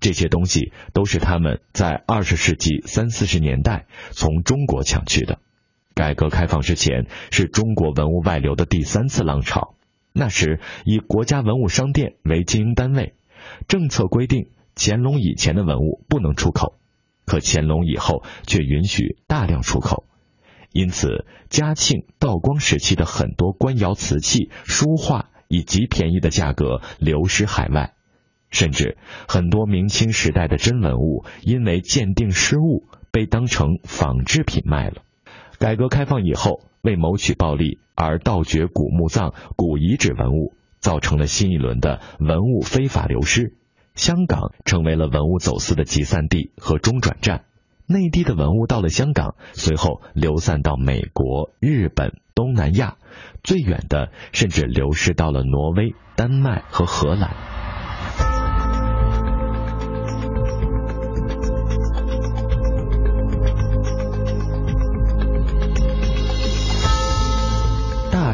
[0.00, 5.38] 这些东西都是他们在二十世纪三四十年代从中国抢去的。
[5.94, 9.74] 改革开放之前是中国文物外流的第三次浪潮，
[10.12, 13.14] 那时以国家文物商店为经营单位，
[13.68, 16.78] 政策规定乾隆以前的文物不能出口，
[17.26, 20.06] 可乾隆以后却允许大量出口，
[20.72, 25.26] 因此嘉庆、道光时期的很多官窑瓷器、书画。
[25.52, 27.94] 以极便宜的价格流失海外，
[28.50, 28.98] 甚至
[29.28, 35.02] 很多明清时代的真文物因为鉴定失误被当成仿制品卖了。
[35.58, 43.54] 改革开放以后，为谋取暴利而盗掘古墓葬、古遗址文物，造成了新一轮的文物非法流失。
[43.94, 47.44] 香港成为了文物走私的集散地和中转站。
[47.86, 52.96] 内地的文物到了香港，随后流散到美国、日本、东南亚，
[53.42, 57.59] 最远的甚至流失到了挪威、丹麦和荷兰。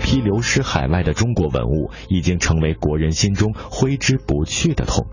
[0.07, 5.09] 批流失海外的中国文物，已经成为国人心中挥之不去的痛。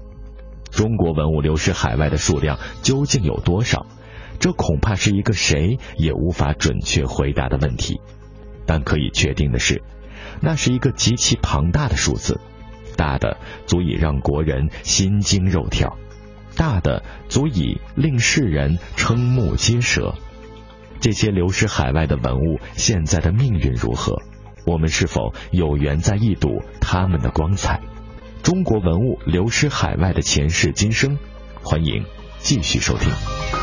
[0.70, 3.88] 中国文物流失海外的数量究竟有多少？
[4.38, 8.02] 这恐怕是一个谁也无法准确回答的问题，
[8.68, 9.82] 但可以确定的是，
[10.42, 12.40] 那是一个极其庞大的数字，
[12.96, 15.98] 大的足以让国人心惊肉跳，
[16.56, 20.14] 大的足以令世人瞠目结舌。
[21.00, 24.22] 这些流失海外的文物现在的命运如何？
[24.66, 27.82] 我们是否有缘再一睹他们的光彩？
[28.44, 31.18] 中国文物流失海外的前世今生，
[31.64, 32.06] 欢迎
[32.40, 33.63] 继续收听。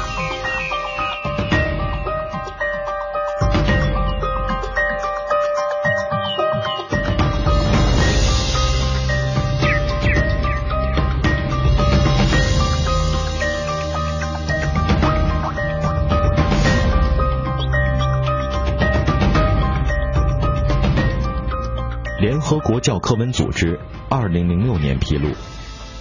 [22.61, 25.31] 国教科文组织二零零六年披露，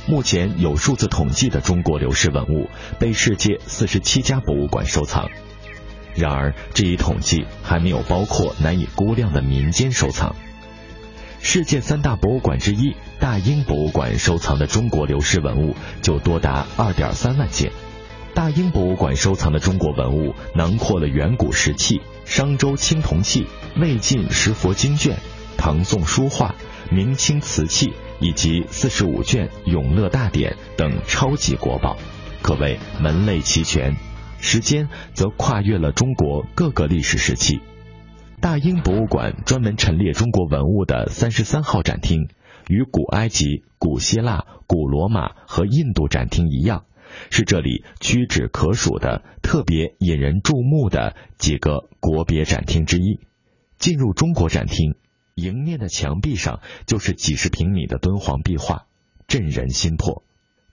[0.07, 5.30] 目前有数字统计的中国流失文物被世界四十七家博物馆收藏。
[6.16, 10.36] 然而，这一统计还没有包括难以估量的民间收藏。
[11.41, 17.72] 世界三大博物馆之一大英博物馆收藏的中国流失文物就多达二点三万件。
[18.34, 23.47] 大英博物馆收藏的中国文物囊括了远古石器、商周青铜器、
[23.78, 25.18] 魏晋石佛经卷。
[25.62, 26.55] 唐宋书画、
[26.89, 27.91] 明清瓷器
[28.22, 31.97] 以及四十五卷《永乐大典》等超级国宝，
[32.41, 33.97] 可谓门类齐全。
[34.39, 37.60] 时间则跨越了中国各个历史时期。
[38.39, 42.30] 大英博物馆专门陈列中国文物的三十三号展厅，
[42.70, 46.86] 与古埃及、古希腊、古罗马和印度展厅一样，
[47.30, 53.20] 是这里屈指可数的特别引人注目的几个国别展厅之一。
[53.78, 54.95] 进入中国展厅。
[55.40, 58.86] 迎面的墙壁上就是几十平米的敦煌壁画，
[59.28, 60.24] 震人心魄。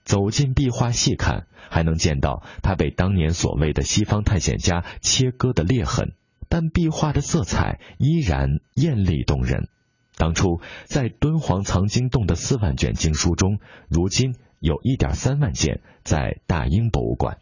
[0.03, 6.13] 走进壁画细看，还能见到它被当年所谓的西方探险家切割的裂痕，
[6.47, 9.67] 但壁画的色彩依然艳丽动人。
[10.15, 13.59] 当初在敦煌藏经洞的四万卷经书中，
[13.89, 17.39] 如今有一点三万件在大英博物馆。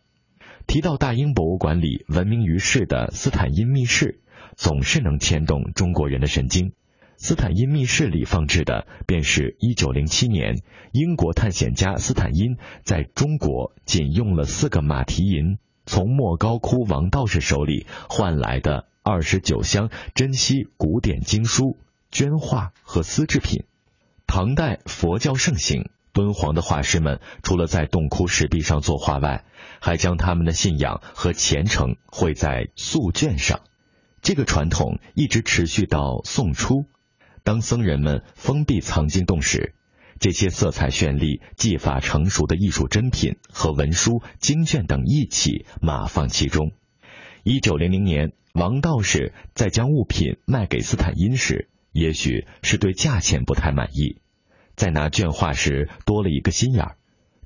[0.65, 4.19] 提到大英博物馆里闻名于世的斯坦因密室，
[4.55, 6.73] 总是能牵动中国人的神经。
[7.27, 10.61] 斯坦因密室里放置的，便是1907年
[10.91, 15.57] 英国探险家斯坦因在中国仅用了四个马蹄银，
[15.87, 21.79] 从莫高窟王道士手里换来的二十九箱珍稀古典经书、
[22.11, 23.63] 绢画和丝制品。
[24.27, 29.45] 唐代佛教盛行，敦煌的画师们除了在洞窟石壁上作画外，
[29.81, 33.61] 还将他们的信仰和虔诚绘在素绢上。
[34.21, 36.85] 这个传统一直持续到宋初。
[37.45, 39.75] 当僧人们封闭藏经洞时，
[40.19, 46.71] 这些色彩绚丽、技法成熟的艺术珍品和文书、经卷等一起码放其中。
[47.43, 54.21] 一九零零年，王道士在将物品卖给斯坦因时，也许是对价钱不太满意，
[54.75, 56.97] 在拿绢画时多了一个心眼儿，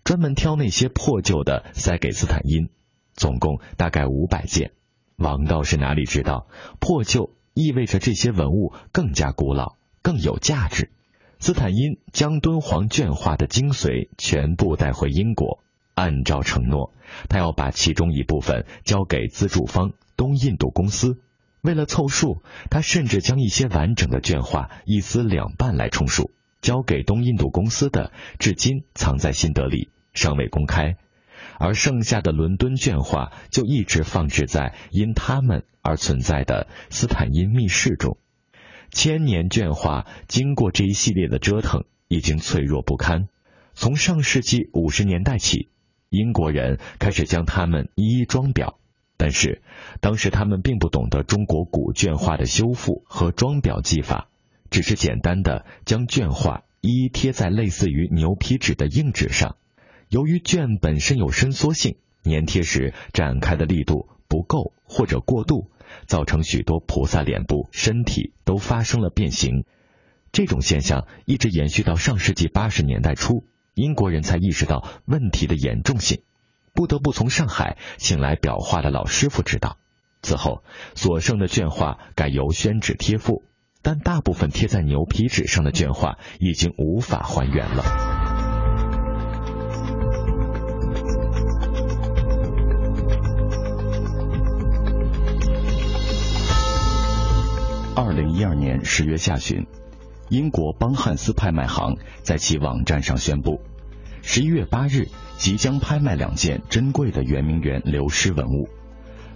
[0.05, 2.69] 专门挑那些破旧的塞给斯坦因，
[3.15, 4.71] 总共大概五百件。
[5.17, 6.47] 王道士哪里知道，
[6.79, 9.78] 破旧意味着这些文物更加古老。
[10.01, 10.91] 更有价值。
[11.39, 16.93] 斯坦因将敦煌绢画的精髓全部带回英国，按照承诺，
[17.29, 21.17] 他要把其中一部分交给资助方东印度公司。
[21.61, 26.31] 为了凑数，他甚至将一些完整的绢画一撕两半来充数，
[26.61, 30.97] 交给东印度公司的至今藏在新德里，尚未公开。
[31.57, 38.17] 而剩下的伦敦绢画就一直放置在因他们而存在的斯坦因密室中。
[38.91, 43.27] 千年绢画经过这一系列的折腾，已经脆弱不堪。
[43.73, 45.69] 从上世纪五十年代起，
[46.09, 48.75] 英国人开始将它们一一装裱，
[49.15, 49.61] 但是
[50.01, 54.27] 当时他们并不懂得中国古绢画的修复和装裱技法，
[54.69, 59.55] 只是简单的将绢画一一贴在类似于牛皮纸的硬纸上。
[60.09, 65.69] 由于绢本身有伸缩性，粘贴时展开的力度不够或者过度。
[66.05, 69.65] 造成许多菩萨脸部、身体都发生了变形，
[70.31, 76.21] 这种现象一直延续到上世纪八十年代初，英国人才意识到问题的严重性，
[76.73, 79.77] 不得不从上海请来裱画的老师傅指导。
[80.21, 80.63] 此后，
[80.95, 83.43] 所剩的绢画改由宣纸贴附，
[83.81, 88.18] 但大部分贴在牛皮纸上的绢画已经无法还原了。
[98.19, 99.65] 零一二年十月下旬。
[100.27, 103.61] 英国邦汉斯拍卖行在其网站上宣布，
[104.21, 105.07] 十一月八日
[105.37, 108.67] 即将拍卖两件珍贵的圆明园流失文物，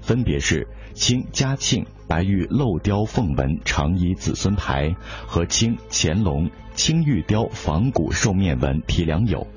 [0.02, 4.94] 分别是清嘉庆白玉镂雕凤纹长仪子孙牌
[5.28, 9.48] 和清乾隆青玉雕仿古兽面纹提梁釉。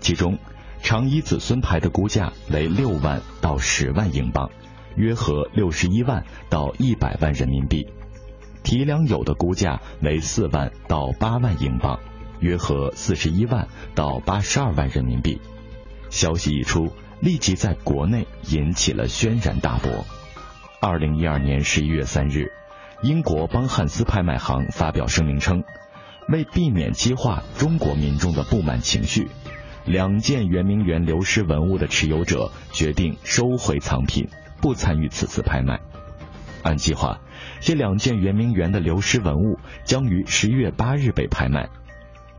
[0.00, 0.38] 其中，
[0.82, 4.50] 长仪子孙牌的估价为六万到十万英镑，
[4.96, 7.86] 约合六十一万到一百万人民币。
[8.62, 11.98] 提梁釉的估价为四万到八万英镑，
[12.40, 15.40] 约合四十一万到八十二万人民币。
[16.10, 20.04] 消息一出，立即在国内引起了轩然大波。
[20.80, 22.52] 二零一二年十一月三日，
[23.02, 25.64] 英国邦汉斯拍卖行发表声明称，
[26.28, 29.28] 为避免激化中国民众的不满情绪，
[29.84, 34.28] 两件圆明园流失文物的持有者决定收回藏品，
[34.60, 35.80] 不参与此次拍卖。
[36.62, 37.20] 按计划。
[37.62, 41.68] 这两件圆明园的流失文物将于十一月八日被拍卖。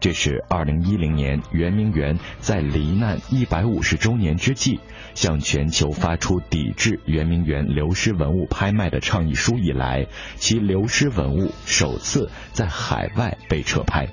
[0.01, 4.81] 这是二零一零年圆明园在罹难一百五十周年之际，
[5.15, 14.09] 向全球发出抵制圆明园流失文物拍卖的倡议书以来，其流失文物首次在海外被撤拍。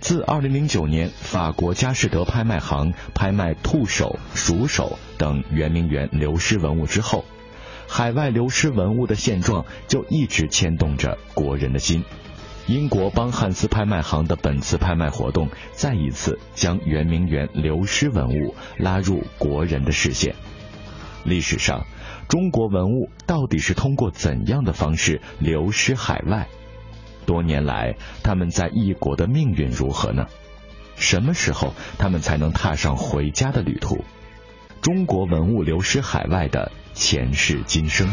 [0.00, 7.24] 自二零零九年法国佳士得拍卖行拍卖兔首、鼠首等圆明园流失文物之后。
[7.88, 12.04] 海外流失文物的现状就一直牵动着国人的心。
[12.66, 20.34] 英国邦汉斯拍卖行的本次拍卖活动，再一次将圆明园流失文物拉入国人的视线。
[21.24, 21.84] 历史上，
[22.26, 26.48] 中国文物到底是通过怎样的方式流失海外？
[27.26, 30.26] 多年来，他们在异国的命运如何呢？
[30.96, 34.04] 什么时候他们才能踏上回家的旅途？
[34.80, 36.72] 中国文物流失海外的。
[36.94, 38.06] 前世今生。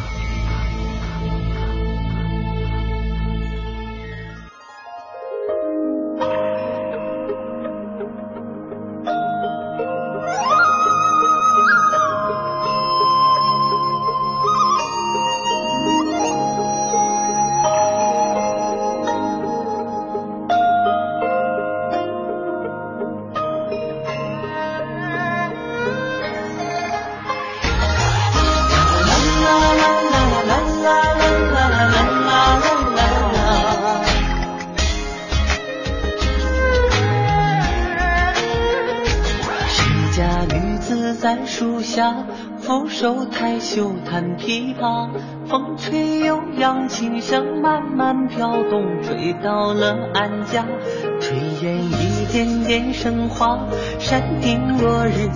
[45.45, 50.65] 风吹悠扬，琴声慢慢飘动，吹到了俺家，
[51.19, 53.59] 炊烟一点点升华，
[53.99, 55.29] 山顶落日。